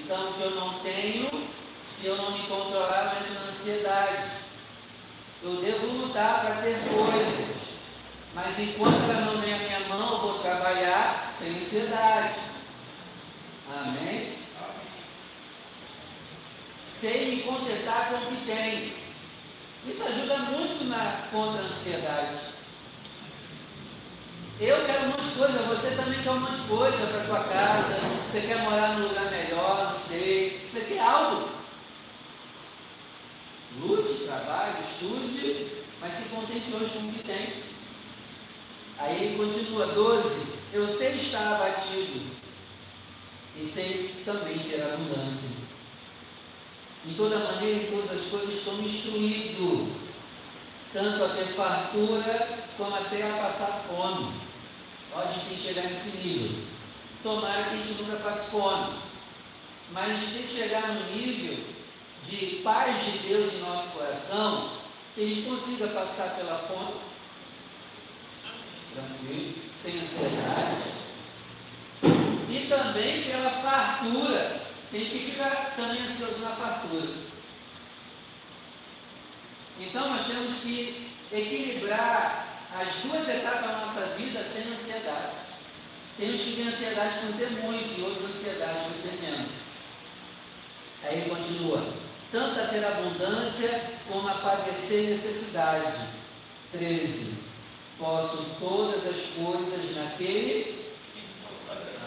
Então, 0.01 0.31
o 0.31 0.35
que 0.35 0.41
eu 0.41 0.51
não 0.53 0.79
tenho, 0.79 1.49
se 1.87 2.07
eu 2.07 2.17
não 2.17 2.31
me 2.31 2.47
controlar, 2.49 3.15
eu 3.15 3.21
entro 3.21 3.45
na 3.45 3.51
ansiedade. 3.51 4.44
Eu 5.45 5.57
devo 5.57 5.87
lutar 5.89 6.41
para 6.41 6.63
ter 6.63 6.81
coisas. 6.89 7.55
Mas 8.35 8.59
enquanto 8.59 9.11
ela 9.11 9.27
não 9.27 9.43
vem 9.43 9.53
à 9.53 9.59
minha 9.59 9.81
mão, 9.81 10.13
eu 10.13 10.21
vou 10.21 10.39
trabalhar 10.39 11.31
sem 11.39 11.51
ansiedade. 11.51 12.35
Amém? 13.77 14.39
Sei 16.87 17.37
me 17.37 17.43
contentar 17.43 18.09
com 18.09 18.15
o 18.17 18.27
que 18.27 18.47
tenho. 18.47 18.93
Isso 19.87 20.03
ajuda 20.03 20.39
muito 20.39 20.89
na 20.89 21.29
contra 21.31 21.61
a 21.61 21.67
ansiedade. 21.67 22.39
Eu 24.59 24.87
quero 24.87 25.03
um 25.03 25.09
monte 25.09 25.25
de 25.25 25.37
coisa, 25.37 25.59
você 25.59 25.91
também 25.91 26.23
quer 26.23 26.31
um 26.31 26.41
monte 26.41 26.57
de 26.57 26.69
coisa 26.69 27.07
para 27.07 27.25
tua 27.25 27.45
casa, 27.45 27.99
você 28.27 28.41
quer 28.41 28.63
morar 28.63 28.95
num 28.95 29.09
lugar 29.09 29.31
melhor, 29.31 29.93
não 29.93 30.01
sei, 30.01 30.67
você 30.67 30.81
quer 30.81 31.01
algo. 31.01 31.64
Lute, 33.81 34.25
trabalhe, 34.25 34.85
estude, 34.89 35.67
mas 36.01 36.15
se 36.15 36.29
contente 36.29 36.73
hoje 36.73 36.93
com 36.93 37.09
o 37.09 37.13
que 37.13 37.25
tem. 37.25 37.55
Aí 38.99 39.25
ele 39.25 39.37
continua, 39.37 39.87
12, 39.87 40.47
eu 40.73 40.87
sei 40.87 41.17
estar 41.17 41.57
abatido 41.57 42.31
e 43.57 43.65
sei 43.65 44.15
também 44.25 44.59
ter 44.61 44.81
abundância. 44.81 45.51
Em 47.07 47.15
toda 47.15 47.39
maneira, 47.39 47.83
em 47.83 47.91
todas 47.91 48.13
as 48.13 48.31
coisas, 48.31 48.55
estou 48.55 48.81
instruído, 48.81 49.93
tanto 50.93 51.25
a 51.25 51.29
ter 51.31 51.47
fartura 51.55 52.65
como 52.77 52.95
até 52.95 53.29
a 53.29 53.43
passar 53.43 53.85
fome. 53.89 54.33
Ó, 55.13 55.21
a 55.21 55.33
gente 55.33 55.47
tem 55.47 55.57
que 55.57 55.63
chegar 55.63 55.83
nesse 55.83 56.17
nível. 56.17 56.63
Tomara 57.25 57.65
que 57.65 57.75
a 57.75 57.77
gente 57.77 58.03
nunca 58.03 58.17
passe 58.19 58.51
fome. 58.51 58.99
Mas 59.93 60.11
a 60.11 60.15
gente 60.15 60.33
tem 60.33 60.43
que 60.45 60.55
chegar 60.55 60.89
no 60.89 61.15
nível 61.15 61.74
de 62.29 62.61
paz 62.63 63.05
de 63.05 63.19
Deus 63.19 63.53
em 63.53 63.61
nosso 63.61 63.89
coração, 63.91 64.71
que 65.15 65.23
a 65.23 65.27
gente 65.27 65.43
consiga 65.43 65.89
passar 65.89 66.37
pela 66.37 66.59
fome, 66.59 66.95
tranquilo, 68.95 69.55
sem 69.83 70.01
ansiedade, 70.01 70.83
e 72.51 72.67
também 72.69 73.25
pela 73.25 73.51
fartura. 73.51 74.63
Tem 74.91 75.01
gente 75.01 75.19
que 75.19 75.31
fica 75.33 75.73
também 75.77 76.03
ansioso 76.03 76.39
na 76.41 76.51
fartura. 76.51 77.09
Então 79.81 80.09
nós 80.09 80.27
temos 80.27 80.59
que 80.61 81.11
equilibrar 81.33 82.47
as 82.73 82.95
duas 83.03 83.29
etapas 83.29 83.61
da 83.61 83.77
nossa 83.79 84.07
vida 84.17 84.43
sem 84.43 84.73
ansiedade. 84.73 85.35
Temos 86.17 86.41
que 86.41 86.57
ter 86.57 86.69
ansiedade 86.69 87.27
por 87.27 87.37
ter 87.37 87.51
muito 87.51 87.99
e 87.99 88.03
outras 88.03 88.37
ansiedades 88.37 88.83
por 88.83 89.03
ter 89.03 89.21
menos. 89.21 89.51
Aí 91.03 91.21
ele 91.21 91.31
continua: 91.31 91.85
tanto 92.35 92.61
a 92.61 92.67
ter 92.67 92.85
abundância 92.85 93.81
como 94.09 94.29
a 94.29 94.35
padecer 94.35 95.09
necessidade. 95.09 95.95
13. 96.73 97.33
Posso 97.97 98.45
todas 98.59 99.07
as 99.07 99.23
coisas 99.37 99.97
naquele. 99.97 100.85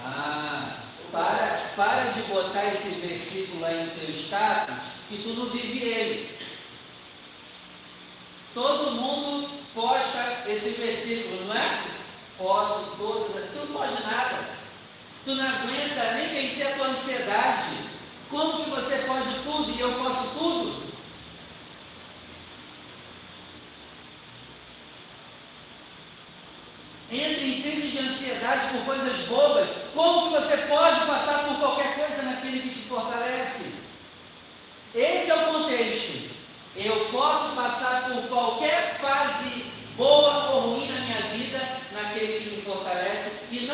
Ah, 0.03 0.79
para, 1.13 1.71
para 1.77 2.11
de 2.11 2.21
botar 2.23 2.65
esse 2.65 2.89
versículo 2.89 3.65
aí 3.65 3.85
no 3.85 3.91
teu 3.91 4.13
status, 4.13 4.75
que 5.07 5.17
tu 5.23 5.29
não 5.29 5.45
vive 5.49 5.79
ele. 5.79 6.37
Todo 8.53 8.91
mundo 8.91 9.49
posta 9.73 10.43
esse 10.47 10.71
versículo, 10.71 11.45
não 11.45 11.55
é? 11.55 11.83
Posso 12.37 12.91
todas, 12.97 13.49
tu 13.51 13.59
não 13.59 13.67
pode 13.67 14.03
nada. 14.03 14.49
Tu 15.23 15.35
não 15.35 15.45
aguenta 15.45 16.11
nem 16.15 16.27
vencer 16.27 16.67
a 16.67 16.75
tua 16.75 16.87
ansiedade. 16.87 17.96
Como 18.29 18.63
que 18.63 18.69
você 18.69 18.97
pode 19.07 19.39
tudo 19.43 19.71
e 19.71 19.79
eu 19.79 19.93
posso 19.93 20.27
tudo? 20.37 20.87
Entra 27.09 27.43
em 27.43 27.61
crise 27.61 27.87
de 27.87 27.99
ansiedade 27.99 28.67
por 28.73 28.85
coisas 28.85 29.17
bobas. 29.27 29.69
Como 29.93 30.27
que 30.27 30.41
você 30.41 30.57
pode 30.57 30.99
passar 31.05 31.45
por 31.45 31.57
qualquer 31.57 31.95
coisa 31.95 32.21
naquele 32.23 32.59
que 32.59 32.81
te 32.81 32.89
fortalece? 32.89 33.71
Esse 34.93 35.31
é 35.31 35.35
o 35.35 35.53
contexto. 35.53 36.29
Eu 36.75 37.05
posso 37.11 37.55
passar 37.55 38.09
por 38.09 38.27
qualquer 38.27 38.97
fase 38.99 39.65
boa 39.95 40.51
ou 40.51 40.75
ruim 40.75 40.91
na 40.91 40.99
minha 40.99 41.21
vida, 41.33 41.59
naquele 41.93 42.39
que 42.39 42.55
me 42.57 42.61
fortalece, 42.61 43.31
e 43.51 43.67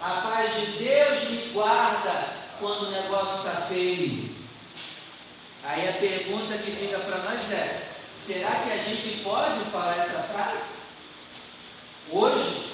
em 0.00 0.04
ansiedade, 0.04 0.66
porque 0.66 0.84
aquele 0.84 1.30
me 1.30 1.52
guarda 1.52 2.28
quando 2.58 2.86
o 2.86 2.90
negócio 2.90 3.36
está 3.38 3.62
feio. 3.62 4.36
Aí 5.64 5.88
a 5.88 5.92
pergunta 5.92 6.58
que 6.58 6.70
fica 6.70 6.98
para 7.00 7.18
nós 7.18 7.50
é: 7.50 7.88
será 8.14 8.50
que 8.50 8.72
a 8.72 8.76
gente 8.76 9.22
pode 9.22 9.60
falar 9.70 9.98
essa 9.98 10.22
frase? 10.22 10.78
Hoje? 12.10 12.68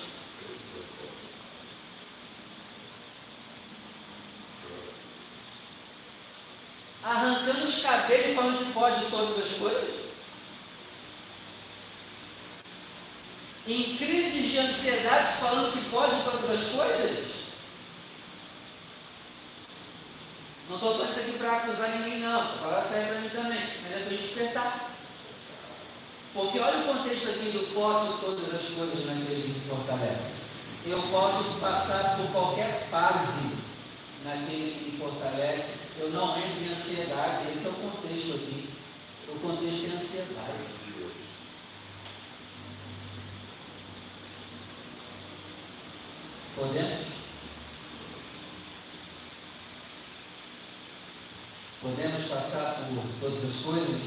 Arrancando 7.02 7.64
os 7.64 7.82
cabelos 7.82 8.30
e 8.30 8.34
falando 8.34 8.66
que 8.66 8.72
pode 8.72 9.04
todas 9.06 9.38
as 9.38 9.58
coisas? 9.58 10.03
Em 13.66 13.96
crises 13.96 14.50
de 14.50 14.58
ansiedade 14.58 15.38
falando 15.38 15.72
que 15.72 15.90
pode 15.90 16.22
todas 16.22 16.50
as 16.50 16.68
coisas? 16.70 17.34
Não 20.68 20.76
estou 20.76 20.92
falando 20.92 21.10
isso 21.10 21.20
aqui 21.20 21.38
para 21.38 21.56
acusar 21.56 21.88
ninguém, 21.90 22.20
não. 22.20 22.42
Essa 22.42 22.58
palavra 22.58 22.88
serve 22.88 23.10
para 23.10 23.20
mim 23.20 23.28
também. 23.30 23.60
Mas 23.82 23.92
é 23.92 24.04
para 24.04 24.16
despertar. 24.16 24.90
Porque 26.34 26.58
olha 26.58 26.80
o 26.80 26.94
contexto 26.94 27.30
aqui 27.30 27.52
do 27.52 27.72
posso 27.72 28.18
todas 28.18 28.54
as 28.54 28.62
coisas 28.74 29.06
naquele 29.06 29.42
que 29.42 29.48
me 29.48 29.68
fortalece. 29.68 30.34
Eu 30.84 31.00
posso 31.02 31.44
passar 31.60 32.18
por 32.18 32.30
qualquer 32.32 32.86
fase 32.90 33.48
naquele 34.24 34.78
que 34.78 34.90
me 34.90 34.98
fortalece. 34.98 35.74
Eu 35.98 36.10
não 36.10 36.36
entro 36.36 36.64
em 36.64 36.72
ansiedade. 36.72 37.48
Esse 37.54 37.66
é 37.66 37.70
o 37.70 37.74
contexto 37.74 38.34
aqui. 38.34 38.68
O 39.28 39.38
contexto 39.40 39.86
é 39.86 39.96
ansiedade. 39.96 40.83
Podemos? 46.56 47.06
Podemos 51.82 52.22
passar 52.24 52.76
por 52.76 53.04
todas 53.20 53.44
as 53.44 53.62
coisas 53.62 54.00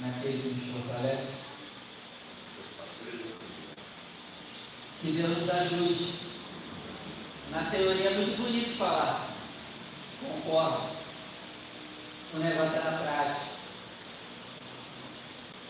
naquele 0.00 0.42
que 0.42 0.48
nos 0.48 0.84
fortalece. 0.84 1.44
Que 5.00 5.12
Deus 5.12 5.38
nos 5.38 5.50
ajude. 5.50 6.14
Na 7.50 7.70
teoria 7.70 8.10
é 8.10 8.16
muito 8.16 8.36
bonito 8.42 8.76
falar. 8.76 9.28
Concordo. 10.20 10.88
O 12.34 12.38
negócio 12.38 12.76
é 12.76 12.82
na 12.82 12.98
prática. 12.98 13.54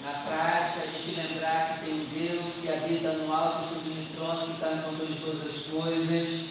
Na 0.03 0.13
prática, 0.13 0.83
a 0.83 0.87
gente 0.87 1.21
lembrar 1.21 1.75
que 1.79 1.85
tem 1.85 1.95
um 1.95 2.05
Deus 2.07 2.55
que 2.61 2.73
habita 2.73 3.13
no 3.13 3.33
alto 3.33 3.65
e 3.65 3.69
sublime 3.69 4.04
trono, 4.15 4.47
que 4.47 4.53
está 4.55 4.71
no 4.71 4.83
controle 4.83 5.13
de 5.13 5.21
todas 5.21 5.55
as 5.55 5.63
coisas. 5.63 6.49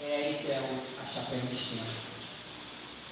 É 0.00 0.16
aí 0.16 0.38
que 0.40 0.50
é 0.50 0.58
a 0.58 1.06
chapéu 1.06 1.40
de 1.40 1.54
esquema. 1.54 2.06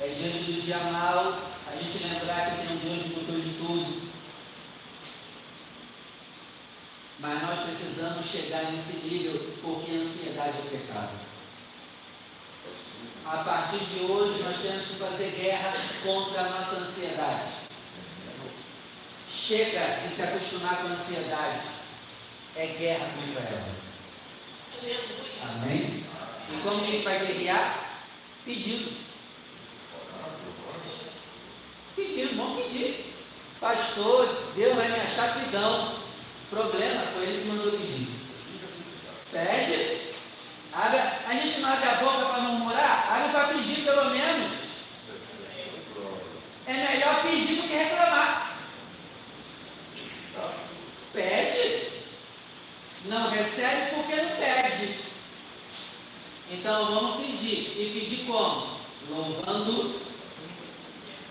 É 0.01 0.09
diante 0.09 0.53
do 0.53 0.63
dia 0.63 0.79
mal, 0.79 1.39
a 1.67 1.77
gente 1.77 2.03
lembrar 2.03 2.51
que 2.51 2.67
tem 2.67 2.77
um 2.77 2.81
Deus 2.81 3.05
de 3.05 3.15
controle 3.15 3.43
de 3.43 3.55
tudo. 3.59 4.11
Mas 7.21 7.43
nós 7.43 7.61
precisamos 7.61 8.27
chegar 8.27 8.73
nesse 8.73 8.97
nível 9.07 9.55
porque 9.63 9.93
a 9.93 9.95
ansiedade 9.95 10.59
é 10.59 10.71
pecado. 10.71 11.25
A 13.25 13.39
partir 13.39 13.79
de 13.79 14.05
hoje 14.05 14.43
nós 14.43 14.59
temos 14.61 14.87
que 14.87 14.95
fazer 14.97 15.31
guerra 15.31 15.73
contra 16.03 16.41
a 16.41 16.51
nossa 16.51 16.77
ansiedade. 16.77 17.53
Chega 19.31 20.01
de 20.03 20.15
se 20.15 20.23
acostumar 20.23 20.83
com 20.83 20.89
a 20.89 20.91
ansiedade. 20.91 21.74
É 22.57 22.67
guerra 22.67 23.11
contra 23.17 23.43
ela. 23.43 23.75
Amém? 25.43 26.05
E 26.51 26.61
como 26.63 26.85
a 26.85 26.87
gente 26.87 27.05
vai 27.05 27.19
guerrear? 27.19 27.97
Pedindo. 28.45 28.93
Pedindo, 31.97 32.37
vamos 32.37 32.63
pedir. 32.63 33.15
Pastor, 33.61 34.53
Deus 34.55 34.77
vai 34.77 34.89
me 34.89 35.01
achar 35.01 35.35
pidão. 35.41 35.97
Problema, 36.51 37.03
foi 37.15 37.25
ele 37.25 37.43
que 37.43 37.49
mandou 37.49 37.73
pedir. 37.73 38.09
Pede. 39.33 40.13
Abre, 40.73 40.99
a 40.99 41.33
gente 41.35 41.61
não 41.61 41.73
abre 41.73 41.89
a 41.89 41.95
boca 41.95 42.27
para 42.27 42.43
murmurar, 42.43 43.09
abre 43.11 43.33
para 43.33 43.49
pedir 43.49 43.85
pelo 43.85 44.11
menos. 44.11 44.53
É 46.67 46.73
melhor 46.73 47.23
pedir 47.23 47.57
do 47.57 47.69
que 47.69 47.75
reclamar. 47.75 48.57
Pede. 51.13 51.64
Não 53.05 53.31
recebe 53.31 53.95
porque 53.95 54.17
não 54.17 54.37
pede. 54.37 54.99
Então 56.51 56.87
vamos 56.87 57.27
pedir. 57.27 57.73
E 57.77 58.01
pedir 58.01 58.27
como? 58.27 58.75
Louvando 59.09 60.05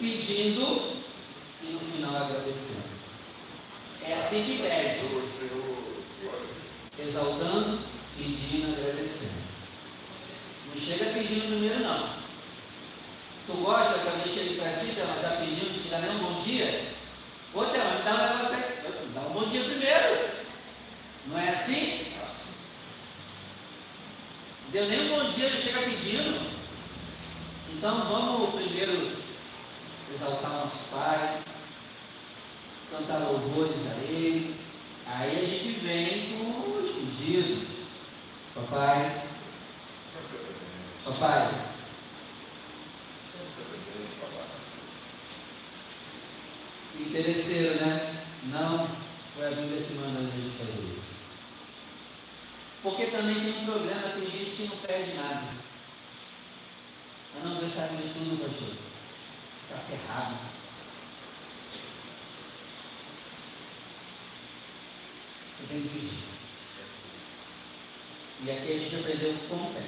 pedindo 0.04 1.02
e 1.64 1.72
no 1.72 1.80
final 1.80 2.16
agradecendo. 2.16 2.84
É 4.06 4.16
assim 4.16 4.44
que 4.44 4.62
pede. 4.62 5.04
Exaltando, 7.00 7.80
pedindo, 8.18 8.76
agradecendo. 8.78 9.44
Não 10.68 10.78
chega 10.78 11.06
pedindo 11.14 11.48
primeiro, 11.48 11.80
não. 11.80 12.10
Tu 13.48 13.54
gosta 13.54 14.00
que 14.00 14.08
alguém 14.10 14.34
chegue 14.34 14.56
para 14.56 14.74
ti, 14.74 14.94
ela 14.98 15.16
está 15.16 15.30
pedindo, 15.38 15.82
te 15.82 15.90
dá 15.90 16.00
nem 16.00 16.16
um 16.16 16.20
bom 16.20 16.42
dia? 16.42 16.92
Ô, 17.54 17.64
Thelma, 17.66 17.96
me 17.96 18.04
dá 18.04 18.14
um 18.14 18.38
negócio 18.38 18.56
aí. 18.56 19.14
Dá 19.14 19.22
um 19.22 19.34
bom 19.34 19.46
dia 19.48 19.64
primeiro. 19.64 20.30
Não 21.28 21.40
é 21.40 21.50
assim? 21.50 22.08
Deu 24.72 24.88
nem 24.88 25.12
um 25.12 25.20
bom 25.20 25.32
dia, 25.32 25.50
já 25.50 25.60
chega 25.60 25.82
pedindo. 25.82 26.52
Então 27.74 28.06
vamos 28.06 28.56
primeiro 28.56 29.24
exaltar 30.14 30.52
nosso 30.52 30.84
Pai, 30.92 31.42
cantar 32.92 33.20
louvores 33.20 33.88
a 33.88 33.96
Ele. 34.06 34.56
Aí 35.06 35.38
a 35.38 35.46
gente 35.46 35.80
vem 35.80 36.38
com 36.38 36.80
os 36.80 36.96
pedidos. 36.96 37.68
Papai, 38.54 39.24
papai, 41.04 41.52
interesseiro, 47.00 47.84
né? 47.84 48.24
Não 48.44 48.88
foi 49.36 49.48
a 49.48 49.52
Bíblia 49.52 49.82
que 49.82 49.94
manda 49.96 50.20
a 50.20 50.22
gente 50.22 50.56
fazer 50.56 50.98
isso. 50.98 51.14
Porque 52.84 53.08
também 53.08 53.40
tem 53.42 53.64
um 53.64 53.66
problema, 53.66 54.10
tem 54.10 54.26
gente 54.26 54.56
que 54.56 54.68
não 54.70 54.78
perde 54.78 55.14
nada. 55.14 55.48
Eu 57.36 57.50
não 57.50 57.60
gostaria 57.60 57.98
de 57.98 58.14
tudo, 58.14 58.48
pastor 58.48 58.94
está 59.74 59.78
ferrado. 59.90 60.36
Você 65.58 65.68
tem 65.68 65.82
que 65.82 65.90
pedir. 65.90 66.24
E 68.46 68.52
aqui 68.52 68.74
a 68.74 68.78
gente 68.78 68.96
aprendeu 68.98 69.34
como 69.48 69.74
pede. 69.74 69.83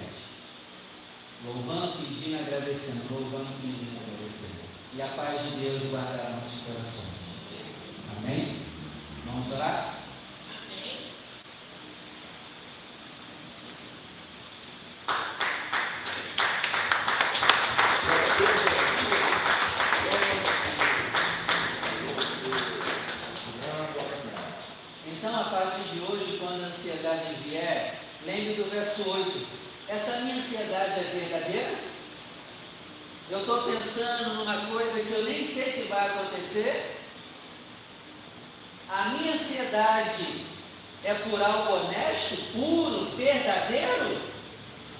é 41.05 41.13
por 41.13 41.39
algo 41.39 41.73
honesto, 41.73 42.35
puro, 42.51 43.15
verdadeiro? 43.15 44.19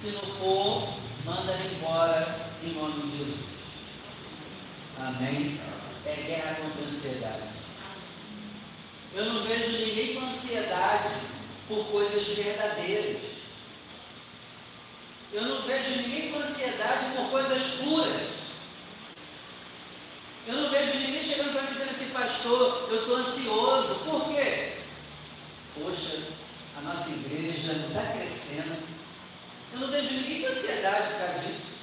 Se 0.00 0.08
não 0.12 0.22
for, 0.38 0.94
manda 1.24 1.52
ele 1.52 1.74
embora 1.74 2.48
em 2.62 2.72
nome 2.74 3.10
de 3.10 3.18
Jesus. 3.18 3.40
Amém? 4.98 5.60
É 6.06 6.14
guerra 6.14 6.56
contra 6.62 6.84
a 6.84 6.86
ansiedade. 6.86 7.42
Eu 9.14 9.24
não 9.24 9.42
vejo 9.42 9.72
ninguém 9.72 10.14
com 10.14 10.26
ansiedade 10.26 11.10
por 11.66 11.84
coisas 11.86 12.28
verdadeiras. 12.28 13.22
Eu 15.32 15.42
não 15.42 15.62
vejo 15.62 16.02
ninguém 16.02 16.32
com 16.32 16.38
ansiedade 16.38 17.16
por 17.16 17.30
coisas 17.30 17.62
puras. 17.82 18.22
Eu 20.46 20.54
não 20.54 20.70
vejo 20.70 20.98
ninguém 20.98 21.24
chegando 21.24 21.52
para 21.52 21.62
mim 21.62 21.72
dizendo 21.72 21.90
assim, 21.90 22.10
pastor, 22.10 22.88
eu 22.90 23.00
estou 23.00 23.16
ansioso. 23.16 23.94
Por 24.04 24.28
quê? 24.28 24.65
poxa, 25.82 26.22
a 26.76 26.80
nossa 26.82 27.10
igreja 27.10 27.72
não 27.74 27.88
está 27.88 28.12
crescendo. 28.12 28.76
Eu 29.72 29.80
não 29.80 29.88
vejo 29.88 30.14
ninguém 30.14 30.42
com 30.42 30.48
ansiedade 30.48 31.12
por 31.12 31.18
causa 31.18 31.38
disso. 31.40 31.76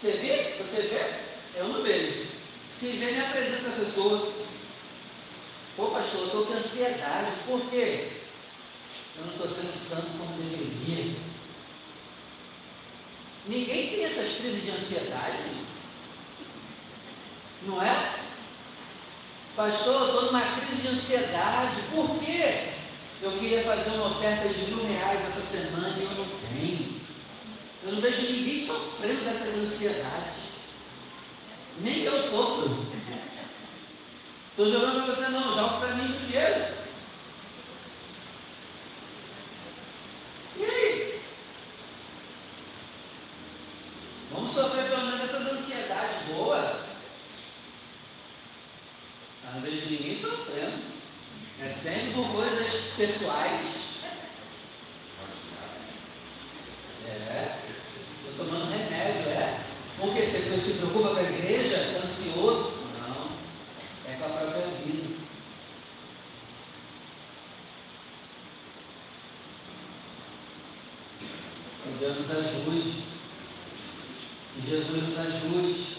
Você 0.00 0.12
vê? 0.12 0.62
Você 0.62 0.82
vê? 0.82 1.58
Eu 1.58 1.68
não 1.68 1.82
vejo. 1.82 2.26
Se 2.72 2.88
vê, 2.88 3.12
me 3.12 3.20
apresenta 3.20 3.68
essa 3.68 3.84
pessoa. 3.84 4.32
Pô, 5.76 5.86
pastor, 5.86 6.20
eu 6.20 6.26
estou 6.26 6.46
com 6.46 6.52
ansiedade. 6.52 7.32
Por 7.46 7.70
quê? 7.70 8.12
Eu 9.16 9.24
não 9.24 9.32
estou 9.32 9.48
sendo 9.48 9.74
santo 9.74 10.18
como 10.18 10.36
deveria. 10.36 11.14
Ninguém 13.46 13.90
tem 13.90 14.04
essas 14.04 14.36
crises 14.38 14.64
de 14.64 14.70
ansiedade. 14.70 15.42
Não 17.62 17.82
é? 17.82 18.25
Pastor, 19.56 20.08
estou 20.08 20.22
numa 20.26 20.42
crise 20.42 20.82
de 20.82 20.88
ansiedade. 20.88 21.80
Por 21.90 22.18
quê? 22.18 22.74
Eu 23.22 23.32
queria 23.32 23.64
fazer 23.64 23.88
uma 23.92 24.08
oferta 24.08 24.46
de 24.48 24.66
mil 24.66 24.86
reais 24.86 25.26
essa 25.26 25.40
semana 25.40 25.96
e 25.96 26.02
eu 26.02 26.10
não 26.10 26.26
tenho. 26.40 27.00
Eu 27.82 27.92
não 27.92 28.00
vejo 28.02 28.20
ninguém 28.20 28.66
sofrendo 28.66 29.24
dessas 29.24 29.54
ansiedades. 29.54 30.36
Nem 31.80 32.02
eu 32.02 32.22
sofro. 32.22 32.86
Estou 34.50 34.70
jogando 34.70 35.04
para 35.04 35.14
você 35.14 35.28
não, 35.30 35.54
joga 35.54 35.78
para 35.78 35.94
mim 35.94 36.12
primeiro. 36.12 36.74
E 40.58 40.64
aí? 40.64 41.20
Vamos 44.32 44.52
sofrer 44.52 44.90
pelo 44.90 45.06
menos 45.06 45.22
essas 45.22 45.50
ansiedades 45.50 46.22
boas. 46.28 46.76
Eu 49.46 49.52
não 49.54 49.60
vejo 49.60 49.88
ninguém 49.88 50.20
sofrendo. 50.20 50.96
É 51.60 51.68
sempre 51.68 52.12
por 52.14 52.28
coisas 52.32 52.68
pessoais. 52.96 53.64
É. 57.06 57.58
Estou 58.28 58.44
tomando 58.44 58.70
remédio, 58.70 59.30
é. 59.30 59.60
Porque 59.98 60.22
você 60.22 60.58
se 60.58 60.78
preocupa 60.78 61.10
com 61.10 61.16
a 61.16 61.22
igreja, 61.22 61.76
está 61.76 62.06
ansioso. 62.06 62.72
Não. 63.00 63.30
É 64.12 64.16
com 64.16 64.24
a 64.24 64.28
própria 64.28 64.66
vida. 64.84 65.16
Que 71.82 71.98
Deus 72.00 72.18
nos 72.18 72.30
ajude. 72.30 73.04
Que 74.54 74.70
Jesus 74.70 75.02
nos 75.02 75.18
ajude. 75.18 75.96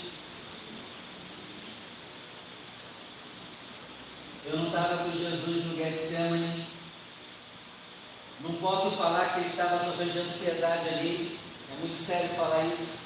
Eu 4.50 4.56
não 4.56 4.68
estava 4.68 5.04
com 5.04 5.12
Jesus 5.12 5.66
no 5.66 5.76
Getsemane. 5.76 6.66
Não 8.40 8.54
posso 8.54 8.92
falar 8.92 9.34
que 9.34 9.42
ele 9.42 9.50
estava 9.50 9.84
sofrendo 9.84 10.12
de 10.12 10.20
ansiedade 10.20 10.88
ali. 10.88 11.38
É 11.70 11.80
muito 11.82 12.02
sério 12.06 12.30
falar 12.30 12.66
isso. 12.66 12.98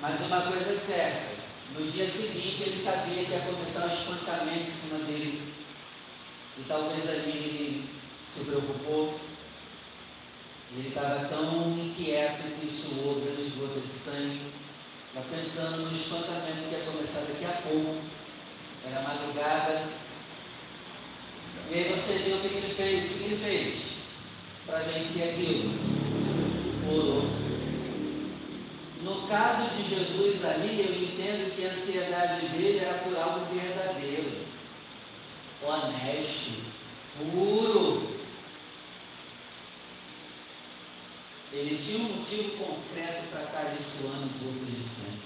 Mas 0.00 0.18
uma 0.22 0.40
coisa 0.42 0.72
é 0.72 0.78
certa. 0.78 1.42
No 1.78 1.90
dia 1.90 2.10
seguinte 2.10 2.62
ele 2.62 2.82
sabia 2.82 3.22
que 3.24 3.32
ia 3.32 3.40
começar 3.40 3.84
o 3.84 3.88
espancamento 3.88 4.70
em 4.70 4.72
cima 4.72 4.98
dele. 5.00 5.52
E 6.58 6.62
talvez 6.66 7.08
ali 7.08 7.30
ele 7.30 7.90
se 8.34 8.44
preocupou. 8.44 9.20
Ele 10.76 10.88
estava 10.88 11.28
tão 11.28 11.78
inquieto 11.78 12.42
que 12.58 12.66
suou 12.66 13.20
grandes 13.20 13.54
gotas 13.54 13.82
de 13.82 13.90
sangue. 13.90 14.40
Estava 15.08 15.26
pensando 15.34 15.82
no 15.82 15.92
espancamento 15.92 16.68
que 16.68 16.74
ia 16.74 16.84
começar 16.84 17.20
daqui 17.20 17.44
a 17.44 17.62
pouco 17.62 18.22
era 18.84 19.02
madrugada. 19.02 19.84
E 21.70 21.74
aí 21.74 21.84
você 21.84 22.18
viu 22.18 22.36
o 22.36 22.40
que 22.40 22.46
ele 22.48 22.74
fez? 22.74 23.04
O 23.04 23.14
que 23.18 23.24
ele 23.24 23.44
fez? 23.44 23.82
Para 24.66 24.78
vencer 24.80 25.30
aquilo. 25.30 25.72
Orou. 26.90 27.42
No 29.02 29.26
caso 29.28 29.70
de 29.76 29.88
Jesus 29.88 30.44
ali, 30.44 30.80
eu 30.80 31.02
entendo 31.02 31.54
que 31.54 31.66
a 31.66 31.70
ansiedade 31.70 32.46
dele 32.48 32.78
era 32.78 32.98
por 32.98 33.16
algo 33.16 33.46
verdadeiro, 33.52 34.32
honesto, 35.62 36.52
puro. 37.18 38.11
Ele 41.54 41.82
tinha 41.84 41.98
um 41.98 42.16
motivo 42.16 42.56
concreto 42.56 43.28
para 43.30 43.42
estar 43.42 43.58
ali 43.58 43.78
suando 43.82 44.30
gotas 44.42 44.74
de 44.74 44.82
sangue. 44.82 45.22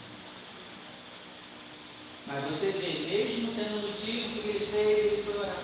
Mas 2.26 2.44
você 2.44 2.72
vê, 2.72 3.06
mesmo 3.08 3.54
tendo 3.54 3.86
motivo 3.86 4.42
que 4.42 4.48
ele 4.48 4.66
fez, 4.66 5.12
ele 5.12 5.22
foi 5.22 5.38
orar. 5.38 5.62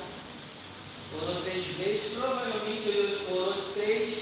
Orou 1.20 1.42
três 1.42 1.66
vezes, 1.66 2.12
provavelmente 2.12 2.88
ele 2.88 3.26
orou 3.28 3.72
três, 3.74 4.18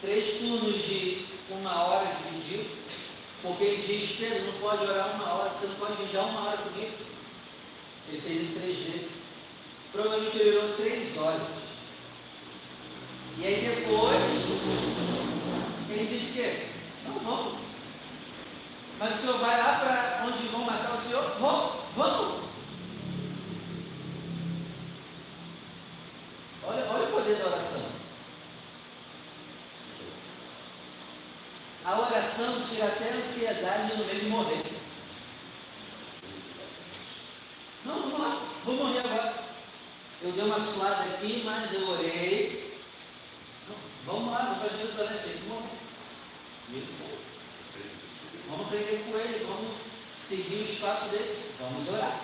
três 0.00 0.38
turnos 0.38 0.84
de 0.84 1.26
uma 1.50 1.82
hora 1.82 2.14
dividido, 2.14 2.70
porque 3.42 3.64
ele 3.64 3.82
diz, 3.82 4.16
Pedro, 4.16 4.46
não 4.46 4.60
pode 4.60 4.84
orar 4.84 5.16
uma 5.16 5.32
hora, 5.32 5.50
você 5.50 5.66
não 5.66 5.74
pode 5.74 6.00
vigiar 6.00 6.28
uma 6.28 6.48
hora 6.48 6.58
comigo. 6.58 6.92
Ele 8.08 8.20
fez 8.20 8.42
isso 8.42 8.60
três 8.60 8.76
vezes. 8.78 9.10
Provavelmente 9.90 10.38
ele 10.38 10.56
orou 10.56 10.76
três 10.76 11.18
horas. 11.18 11.42
E 13.38 13.46
aí 13.46 13.64
depois, 13.64 15.19
ele 16.00 16.18
diz 16.18 16.32
que, 16.32 16.68
não, 17.06 17.18
vamos. 17.18 17.58
Mas 18.98 19.14
o 19.14 19.20
senhor 19.20 19.38
vai 19.38 19.58
lá 19.58 19.80
para 19.80 20.26
onde 20.26 20.48
vão 20.48 20.64
matar 20.64 20.94
o 20.94 21.00
senhor? 21.00 21.22
Vamos, 21.38 21.72
vamos. 21.94 22.44
Olha, 26.64 26.86
olha 26.86 27.08
o 27.08 27.12
poder 27.12 27.36
da 27.36 27.46
oração. 27.46 27.84
A 31.84 31.98
oração 31.98 32.62
tira 32.68 32.86
até 32.86 33.10
a 33.10 33.16
ansiedade 33.16 33.96
no 33.96 34.04
meio 34.04 34.20
de 34.20 34.26
morrer. 34.26 34.62
Não, 37.84 38.02
vamos 38.02 38.20
lá, 38.20 38.42
vou 38.64 38.74
morrer 38.76 39.00
agora. 39.00 39.34
Eu 40.22 40.32
dei 40.32 40.44
uma 40.44 40.60
suada 40.60 41.04
aqui, 41.04 41.42
mas 41.44 41.72
eu 41.72 41.88
orei. 41.88 42.78
vamos 44.04 44.30
lá, 44.30 44.44
vamos 44.44 44.58
para 44.58 44.78
Jerusalém, 44.78 45.22
tem 45.22 45.32
que 45.38 45.48
morrer. 45.48 45.79
E 46.72 46.76
ele 46.76 46.86
foi. 46.98 47.18
Vamos 48.48 48.66
aprender 48.66 49.04
com 49.04 49.18
ele, 49.18 49.44
vamos 49.46 49.76
seguir 50.26 50.56
o 50.56 50.64
espaço 50.64 51.08
dele, 51.10 51.38
vamos 51.58 51.88
orar. 51.88 52.20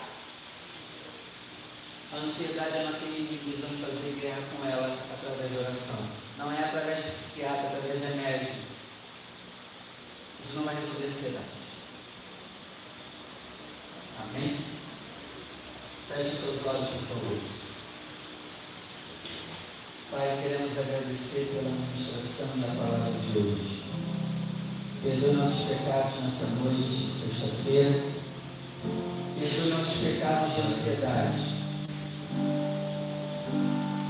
A 2.13 2.17
ansiedade 2.17 2.77
é 2.77 2.85
nossa 2.85 3.05
inimiga, 3.05 3.67
vamos 3.67 3.81
fazer 3.81 4.19
guerra 4.21 4.43
com 4.57 4.65
ela 4.65 4.97
através 5.13 5.51
de 5.51 5.59
oração. 5.59 6.09
Não 6.39 6.53
é 6.53 6.65
através 6.65 7.05
de 7.05 7.11
psiquiatra, 7.11 7.69
através 7.69 8.01
de 8.01 8.07
remédio. 8.07 8.55
Isso 10.45 10.57
não 10.57 10.65
vai 10.65 10.75
resolver 10.77 11.05
a 11.05 11.09
ansiedade. 11.09 11.45
Amém? 14.21 14.59
Feche 16.09 16.37
seus 16.37 16.67
olhos, 16.67 16.89
por 16.89 17.09
favor. 17.09 17.39
Pai, 20.11 20.39
queremos 20.41 20.79
agradecer 20.79 21.51
pela 21.53 21.71
ministração 21.71 22.61
da 22.61 22.69
palavra 22.69 23.13
de 23.21 23.39
hoje. 23.39 23.76
Perdoe 25.07 25.35
nossos 25.35 25.67
pecados 25.67 26.21
nessa 26.21 26.47
noite 26.65 26.83
de 26.83 27.07
sexta-feira. 27.13 28.03
Perdoe 29.39 29.71
nossos 29.71 29.95
pecados 30.03 30.53
de 30.53 30.61
ansiedade. 30.63 31.43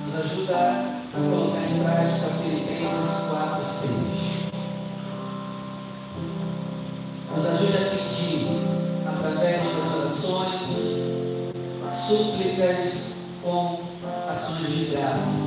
Nos 0.07 0.14
ajuda 0.14 0.57
a 0.57 1.18
colocar 1.18 1.64
em 1.68 1.82
prática 1.82 2.28
Filipenses 2.42 3.12
4, 3.28 3.62
6. 3.82 3.92
Nos 7.36 7.44
ajude 7.44 7.76
a 7.76 7.80
pedir, 7.90 8.40
através 9.07 9.64
das 9.64 9.88
orações, 9.97 10.64
súplicas 12.09 12.88
com 13.42 13.80
ações 14.30 14.74
de 14.74 14.84
graças. 14.86 15.44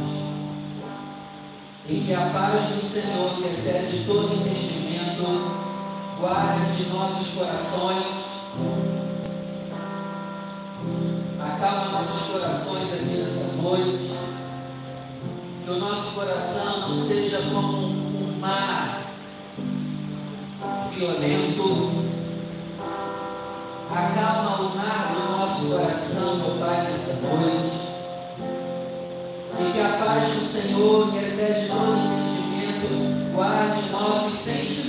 E 1.88 2.02
que 2.06 2.14
a 2.14 2.30
paz 2.30 2.70
do 2.70 2.82
Senhor, 2.86 3.34
que 3.34 3.48
excede 3.48 4.06
todo 4.06 4.32
entendimento, 4.32 4.79
guarde 6.20 6.86
nossos 6.94 7.28
corações, 7.30 8.06
acalma 11.40 12.00
nossos 12.00 12.32
corações 12.32 12.94
aqui 12.94 13.04
nessa 13.04 13.54
noite, 13.62 14.14
que 15.64 15.72
o 15.72 15.80
nosso 15.80 16.12
coração 16.12 16.90
não 16.90 16.96
seja 16.96 17.40
como 17.54 17.88
um 17.88 18.38
mar 18.40 19.02
violento, 20.94 22.06
acalma 23.92 24.62
o 24.62 24.78
mar 24.78 25.14
do 25.14 25.38
nosso 25.38 25.66
coração, 25.68 26.36
meu 26.38 26.66
Pai, 26.66 26.92
nessa 26.92 27.14
noite, 27.16 27.90
e 29.60 29.72
que 29.74 29.82
a 29.82 29.98
paz 29.98 30.34
do 30.34 30.46
Senhor, 30.46 31.12
que 31.12 31.18
excede 31.18 31.68
todo 31.68 31.98
entendimento, 31.98 33.34
guarde 33.36 33.90
nossos 33.92 34.40
sentimentos 34.40 34.89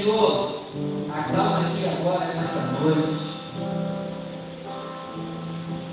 Senhor, 0.00 0.62
acalma 1.14 1.58
aqui 1.58 1.84
agora 1.84 2.32
nessa 2.32 2.62
noite. 2.80 3.22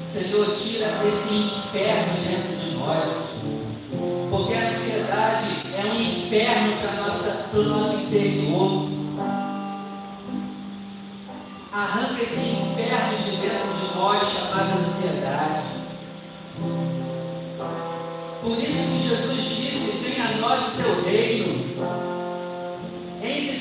Senhor, 0.07 0.55
tira 0.55 1.05
esse 1.05 1.33
inferno 1.33 2.13
dentro 2.25 2.55
de 2.55 2.75
nós. 2.77 3.03
Porque 4.29 4.53
a 4.53 4.69
ansiedade 4.69 5.47
é 5.75 5.85
um 5.85 6.01
inferno 6.01 6.77
para 7.51 7.59
o 7.59 7.63
nosso 7.63 7.95
interior. 7.97 8.89
Arranca 11.73 12.23
esse 12.23 12.39
inferno 12.39 13.17
de 13.25 13.35
dentro 13.35 13.73
de 13.73 13.97
nós 13.97 14.29
chamado 14.29 14.79
ansiedade. 14.79 15.63
Por 18.41 18.57
isso 18.57 18.83
que 18.89 19.09
Jesus 19.09 19.43
disse: 19.43 19.97
Venha 20.01 20.29
a 20.29 20.37
nós 20.37 20.67
o 20.69 20.81
teu 20.81 21.03
reino. 21.03 21.66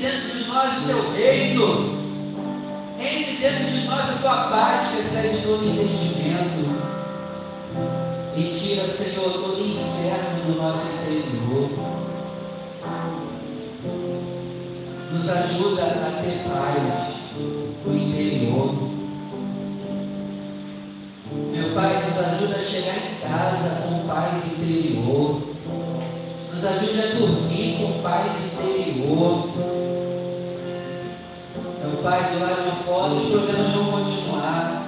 Dentro 0.07 0.39
de 0.39 0.45
nós 0.45 0.79
o 0.79 0.87
teu 0.87 1.13
reino. 1.15 1.99
Entre 3.01 3.39
dentro 3.39 3.65
de 3.65 3.87
nós 3.89 4.09
a 4.09 4.13
tua 4.21 4.45
paz 4.51 4.93
que 4.93 5.01
excede 5.01 5.43
todo 5.43 5.67
entendimento. 5.67 6.77
E 8.37 8.57
tira, 8.57 8.87
Senhor, 8.87 9.33
todo 9.33 9.59
inferno 9.59 10.45
do 10.47 10.63
nosso 10.63 10.87
interior. 10.87 11.71
Nos 15.11 15.29
ajuda 15.29 15.83
a 15.83 16.23
ter 16.23 16.45
paz 16.49 17.13
no 17.85 17.97
interior. 17.97 18.91
Meu 21.51 21.75
Pai, 21.75 22.07
nos 22.07 22.17
ajuda 22.17 22.57
a 22.59 22.63
chegar 22.63 22.97
em 22.97 23.29
casa 23.29 23.83
com 23.83 24.07
paz 24.07 24.53
interior. 24.53 25.43
Nos 26.55 26.65
ajude 26.65 27.01
a 27.01 27.07
dormir 27.17 27.79
com 27.81 28.03
paz 28.03 28.33
interior. 28.45 29.76
Pai, 32.07 32.23
do 32.31 32.39
lado 32.39 32.63
de 32.63 32.85
fora 32.85 33.15
os 33.15 33.29
problemas 33.31 33.73
vão 33.73 33.91
continuar. 33.91 34.87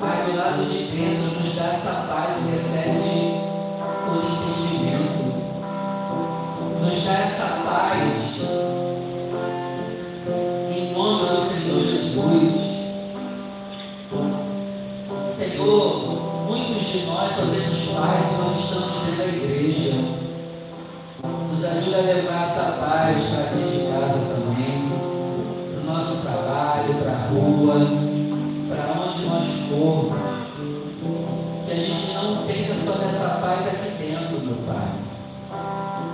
Pai, 0.00 0.24
do 0.26 0.36
lado 0.36 0.64
de 0.68 0.82
dentro, 0.90 1.40
nos 1.40 1.54
dá 1.54 1.66
essa 1.66 2.04
paz 2.08 2.34
que 2.38 2.52
excede 2.56 3.38
todo 4.04 4.26
entendimento. 4.26 5.22
Nos 6.80 7.04
dá 7.04 7.12
essa 7.12 7.46
paz. 7.64 8.02
Em 10.76 10.92
nome 10.92 11.28
do 11.28 11.36
Senhor 11.46 11.80
Jesus. 11.80 12.54
Senhor, 15.32 16.44
muitos 16.48 16.82
de 16.88 17.06
nós 17.06 17.36
só 17.36 17.42
temos 17.42 17.78
paz 17.84 18.24
quando 18.36 18.58
estamos 18.58 18.98
dentro 19.04 19.16
da 19.16 19.26
igreja. 19.26 19.94
Nos 21.22 21.64
ajuda 21.64 21.98
a 21.98 22.00
levar 22.00 22.48
essa 22.48 22.64
paz 22.80 23.16
para 23.30 23.44
dentro 23.52 23.70
de 23.70 23.86
casa 23.92 24.31
trabalho, 26.62 26.94
para 27.02 27.12
a 27.12 27.28
rua, 27.28 27.74
para 28.68 29.02
onde 29.02 29.26
nós 29.26 29.48
formos. 29.68 30.18
Que 31.64 31.72
a 31.72 31.74
gente 31.74 32.14
não 32.14 32.46
tenha 32.46 32.74
só 32.74 32.92
dessa 32.92 33.40
paz 33.40 33.66
aqui 33.66 33.90
dentro, 33.98 34.40
meu 34.40 34.56
Pai, 34.66 34.88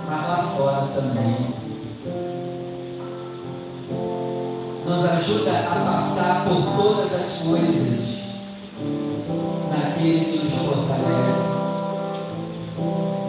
mas 0.07 0.27
lá 0.27 0.53
fora 0.57 0.87
também. 0.95 1.59
Nos 4.85 5.05
ajuda 5.05 5.51
a 5.51 5.85
passar 5.85 6.45
por 6.45 6.75
todas 6.75 7.13
as 7.13 7.37
coisas 7.43 7.99
naquele 9.69 10.25
que 10.25 10.45
nos 10.45 10.53
fortalece. 10.55 11.49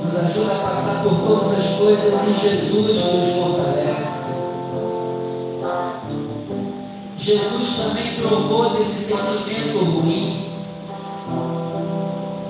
Nos 0.03 0.17
ajuda 0.25 0.53
a 0.53 0.69
passar 0.71 1.03
por 1.03 1.15
todas 1.27 1.59
as 1.59 1.77
coisas 1.77 2.15
em 2.29 2.41
Jesus 2.41 3.03
que 3.03 3.17
nos 3.17 3.35
fortalece. 3.35 4.20
Jesus 7.21 7.77
também 7.77 8.15
provou 8.15 8.71
desse 8.79 9.05
sentimento 9.05 9.85
ruim. 9.85 10.47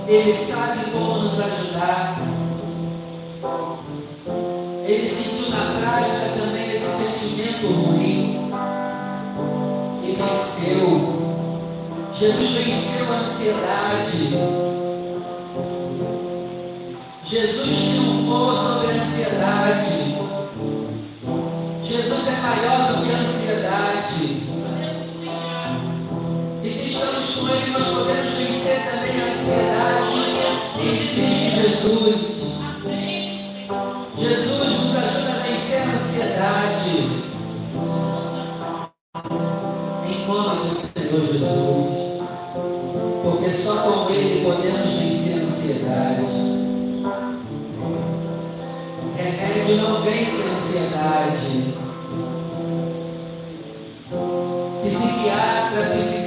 Ele 0.07 0.33
sabe 0.47 0.91
como 0.93 1.23
nos 1.23 1.41
ajudar. 1.41 2.21
Ele 4.87 5.09
sentiu 5.09 5.51
na 5.51 5.81
prática 5.81 6.41
também 6.41 6.71
esse 6.71 6.87
sentimento 6.87 7.67
ruim 7.67 8.51
e 10.05 10.13
venceu. 10.13 11.21
Jesus 12.15 12.51
venceu 12.51 13.13
a 13.13 13.19
ansiedade. 13.19 14.31
Jesus 17.25 17.77
triunfou 17.77 18.57
sobre 18.57 18.80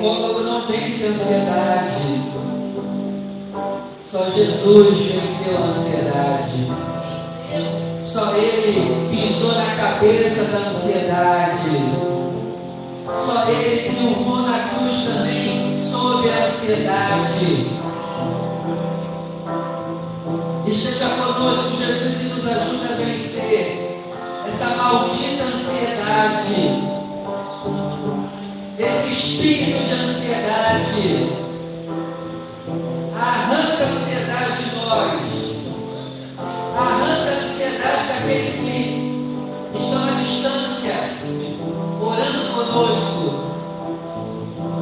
psicólogo 0.03 0.41
não 0.41 0.67
vence 0.67 1.05
a 1.05 1.09
ansiedade. 1.09 2.21
Só 4.11 4.29
Jesus 4.29 4.99
venceu 4.99 5.57
a 5.57 5.67
ansiedade. 5.67 6.67
Só 8.03 8.35
Ele 8.35 9.09
pisou 9.09 9.53
na 9.53 9.75
cabeça 9.77 10.43
da 10.43 10.57
ansiedade. 10.69 11.69
Só 13.25 13.49
Ele 13.49 13.89
triunfou 13.89 14.41
na 14.41 14.59
cruz 14.69 15.05
também 15.05 15.77
sobre 15.89 16.29
a 16.31 16.47
ansiedade. 16.47 17.67
Esteja 20.67 21.09
conosco, 21.09 21.77
Jesus, 21.77 22.21
e 22.21 22.25
nos 22.25 22.45
ajuda 22.45 22.93
a 22.93 22.97
vencer 22.97 24.01
essa 24.47 24.75
maldita 24.75 25.43
ansiedade, 25.43 26.93
esse 28.79 29.11
espírito 29.11 29.83
de 29.83 29.93
ansiedade. 29.93 31.29
Arranca 33.15 33.83
a 33.83 33.87
ansiedade 33.87 34.63
de 34.63 34.75
nós, 34.75 35.21
arranca 36.75 37.29
a 37.29 37.43
ansiedade 37.43 38.07
daqueles 38.07 38.55
que 38.55 38.79
estão 39.75 40.03
à 40.03 40.11
distância, 40.21 40.95
orando 42.01 42.43
conosco. 42.53 43.25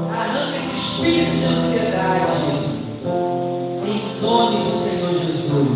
Arranca 0.10 0.58
esse 0.58 0.76
espírito 0.78 1.32
de 1.38 1.46
ansiedade, 1.46 2.52
em 3.86 4.22
nome 4.22 4.58
do 4.64 4.72
Senhor 4.72 5.14
Jesus. 5.22 5.72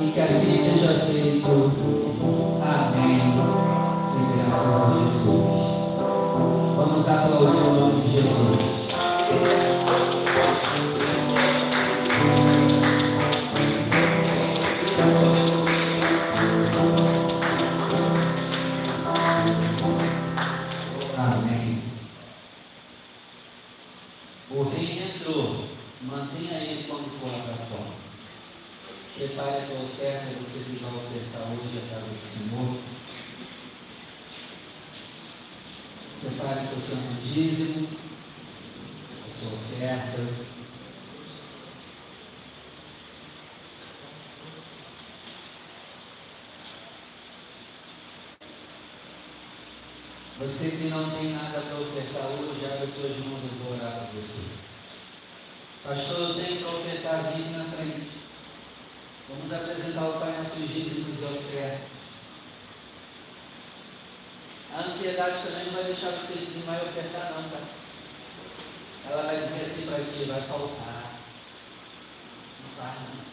E 0.00 0.12
que 0.12 0.20
assim 0.20 0.56
seja 0.56 0.92
feito. 1.06 1.87
Prepare 29.18 29.62
a 29.62 29.66
tua 29.66 29.82
oferta, 29.82 30.26
você 30.26 30.62
que 30.62 30.76
vai 30.76 30.92
ofertar 30.94 31.50
hoje 31.50 31.76
a 31.76 31.90
casa 31.92 32.06
do 32.06 32.22
Senhor. 32.24 32.78
Separe 36.22 36.64
seu 36.64 36.78
santo 36.78 37.20
dízimo, 37.20 37.88
a 39.26 39.28
sua 39.28 39.54
oferta. 39.54 40.22
Você 50.38 50.70
que 50.70 50.84
não 50.84 51.10
tem 51.10 51.32
nada 51.32 51.60
para 51.62 51.80
ofertar 51.80 52.26
hoje, 52.26 52.64
abre 52.64 52.86
suas 52.86 53.16
mãos, 53.26 53.42
eu 53.42 53.64
vou 53.64 53.74
orar 53.74 53.94
para 53.94 54.10
você. 54.12 54.46
Pastor, 55.82 56.20
eu 56.20 56.34
tenho 56.36 56.60
para 56.60 56.76
ofertar 56.76 57.22
na 57.24 57.32
frente. 57.32 57.57
Vamos 59.38 59.52
apresentar 59.52 60.02
ao 60.02 60.18
Pai 60.18 60.36
nossos 60.36 60.68
dízimos 60.68 61.20
e 61.20 61.24
ofertas. 61.24 61.80
A 64.74 64.80
ansiedade 64.80 65.42
também 65.42 65.66
não 65.66 65.72
vai 65.74 65.84
deixar 65.84 66.10
você 66.10 66.34
dizimar 66.34 66.80
e 66.82 66.88
ofertar, 66.88 67.32
não, 67.32 67.48
tá? 67.48 67.58
Ela 69.08 69.22
vai 69.22 69.40
dizer 69.40 69.64
assim 69.64 69.86
para 69.86 70.04
ti: 70.04 70.24
vai 70.24 70.42
faltar. 70.42 71.12
Não 72.62 72.70
faz, 72.76 72.94
não. 73.00 73.28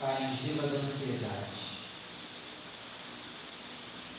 Pai, 0.00 0.30
nos 0.30 0.42
livra 0.42 0.68
da 0.68 0.78
ansiedade. 0.78 1.56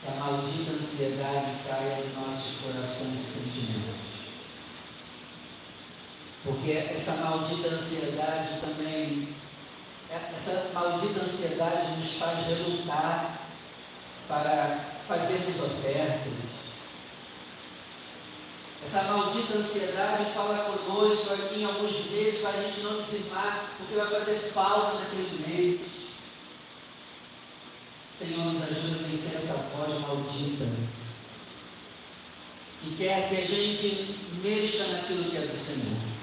Que 0.01 0.07
a 0.07 0.11
maldita 0.11 0.71
ansiedade 0.73 1.55
saia 1.55 2.03
dos 2.03 2.13
nossos 2.15 2.61
corações 2.61 3.19
e 3.19 3.23
sentimentos. 3.23 3.96
Porque 6.43 6.71
essa 6.71 7.13
maldita 7.13 7.69
ansiedade 7.69 8.59
também, 8.61 9.35
essa 10.09 10.69
maldita 10.73 11.21
ansiedade 11.21 11.97
nos 11.97 12.13
faz 12.13 12.45
relutar 12.47 13.39
para 14.27 14.79
fazermos 15.07 15.55
ofertas. 15.61 16.33
Essa 18.85 19.03
maldita 19.03 19.57
ansiedade 19.57 20.31
fala 20.33 20.79
conosco 20.85 21.33
aqui 21.33 21.61
em 21.61 21.65
alguns 21.65 22.09
meses 22.11 22.41
para 22.41 22.51
a 22.51 22.63
gente 22.63 22.79
não 22.81 23.01
dizimar, 23.01 23.71
porque 23.77 23.95
vai 23.95 24.07
fazer 24.07 24.51
falta 24.53 24.99
naquele 24.99 25.45
mês. 25.45 25.81
Senhor, 28.17 28.45
nos 28.45 28.63
ajuda 28.63 29.03
a 29.03 29.07
vencer 29.07 29.35
essa 29.35 29.53
voz 29.53 29.99
maldita 30.01 30.65
que 32.81 32.95
quer 32.95 33.29
que 33.29 33.35
a 33.37 33.45
gente 33.45 34.15
mexa 34.41 34.87
naquilo 34.87 35.29
que 35.29 35.37
é 35.37 35.41
do 35.41 35.55
Senhor. 35.55 36.16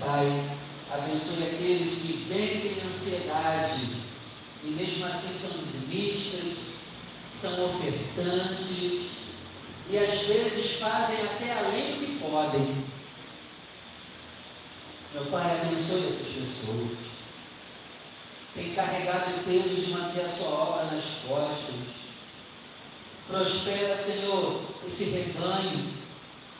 Pai, 0.00 0.50
abençoe 0.90 1.44
aqueles 1.44 1.98
que 1.98 2.12
vencem 2.28 2.76
a 2.80 2.86
ansiedade 2.86 3.96
e 4.64 4.70
mesmo 4.70 5.06
assim 5.06 5.34
são 5.40 5.58
dizimistas, 5.58 6.58
são 7.40 7.52
ofertantes 7.66 9.10
e 9.88 9.98
às 9.98 10.20
vezes 10.22 10.72
fazem 10.72 11.22
até 11.22 11.52
além 11.52 11.92
do 11.92 12.06
que 12.06 12.18
podem. 12.18 12.84
Meu 15.14 15.24
Pai, 15.26 15.60
abençoe 15.60 16.06
essas 16.06 16.26
pessoas. 16.26 16.98
Tem 18.54 18.74
carregado 18.74 19.36
o 19.36 19.44
peso 19.44 19.68
de 19.68 19.90
manter 19.92 20.24
a 20.24 20.28
sua 20.28 20.48
obra 20.48 20.84
nas 20.86 21.04
costas. 21.26 21.74
Prospera, 23.28 23.96
Senhor, 23.96 24.62
esse 24.86 25.04
rebanho. 25.04 25.92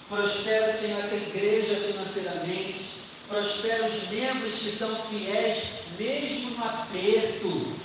Prospera, 0.08 0.72
Senhor, 0.72 1.00
essa 1.00 1.16
igreja 1.16 1.74
financeiramente 1.76 2.95
prospera 3.28 3.86
os 3.86 4.08
membros 4.08 4.54
que 4.54 4.70
são 4.70 4.94
fiéis, 5.06 5.64
mesmo 5.98 6.50
no 6.50 6.64
aperto. 6.64 7.76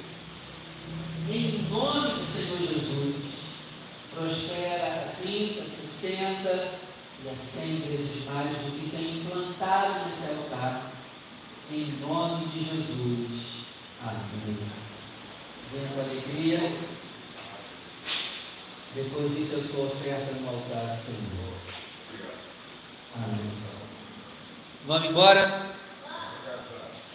Em 1.29 1.67
nome 1.69 2.09
do 2.09 2.25
Senhor 2.25 2.59
Jesus. 2.59 3.31
Prospera 4.13 5.13
a 5.17 5.21
30, 5.21 5.63
60 5.65 6.71
e 7.23 7.29
a 7.29 7.35
100 7.35 7.75
vezes 7.81 8.25
mais 8.25 8.49
do 8.49 8.79
que 8.79 8.89
tem 8.89 9.19
implantado 9.19 10.05
nesse 10.05 10.31
altar. 10.31 10.91
Em 11.71 11.91
nome 12.01 12.47
de 12.47 12.59
Jesus. 12.65 13.41
Amém. 14.03 14.57
Venha 15.71 15.87
com 15.93 16.01
alegria. 16.01 16.71
Deposite 18.93 19.55
a 19.55 19.73
sua 19.73 19.85
oferta 19.85 20.33
no 20.33 20.49
altar 20.49 20.87
do 20.87 21.01
Senhor. 21.01 21.53
Amém. 23.15 23.70
Vamos 24.85 25.09
embora? 25.09 25.67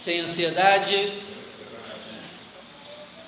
Sem 0.01 0.21
ansiedade. 0.21 1.26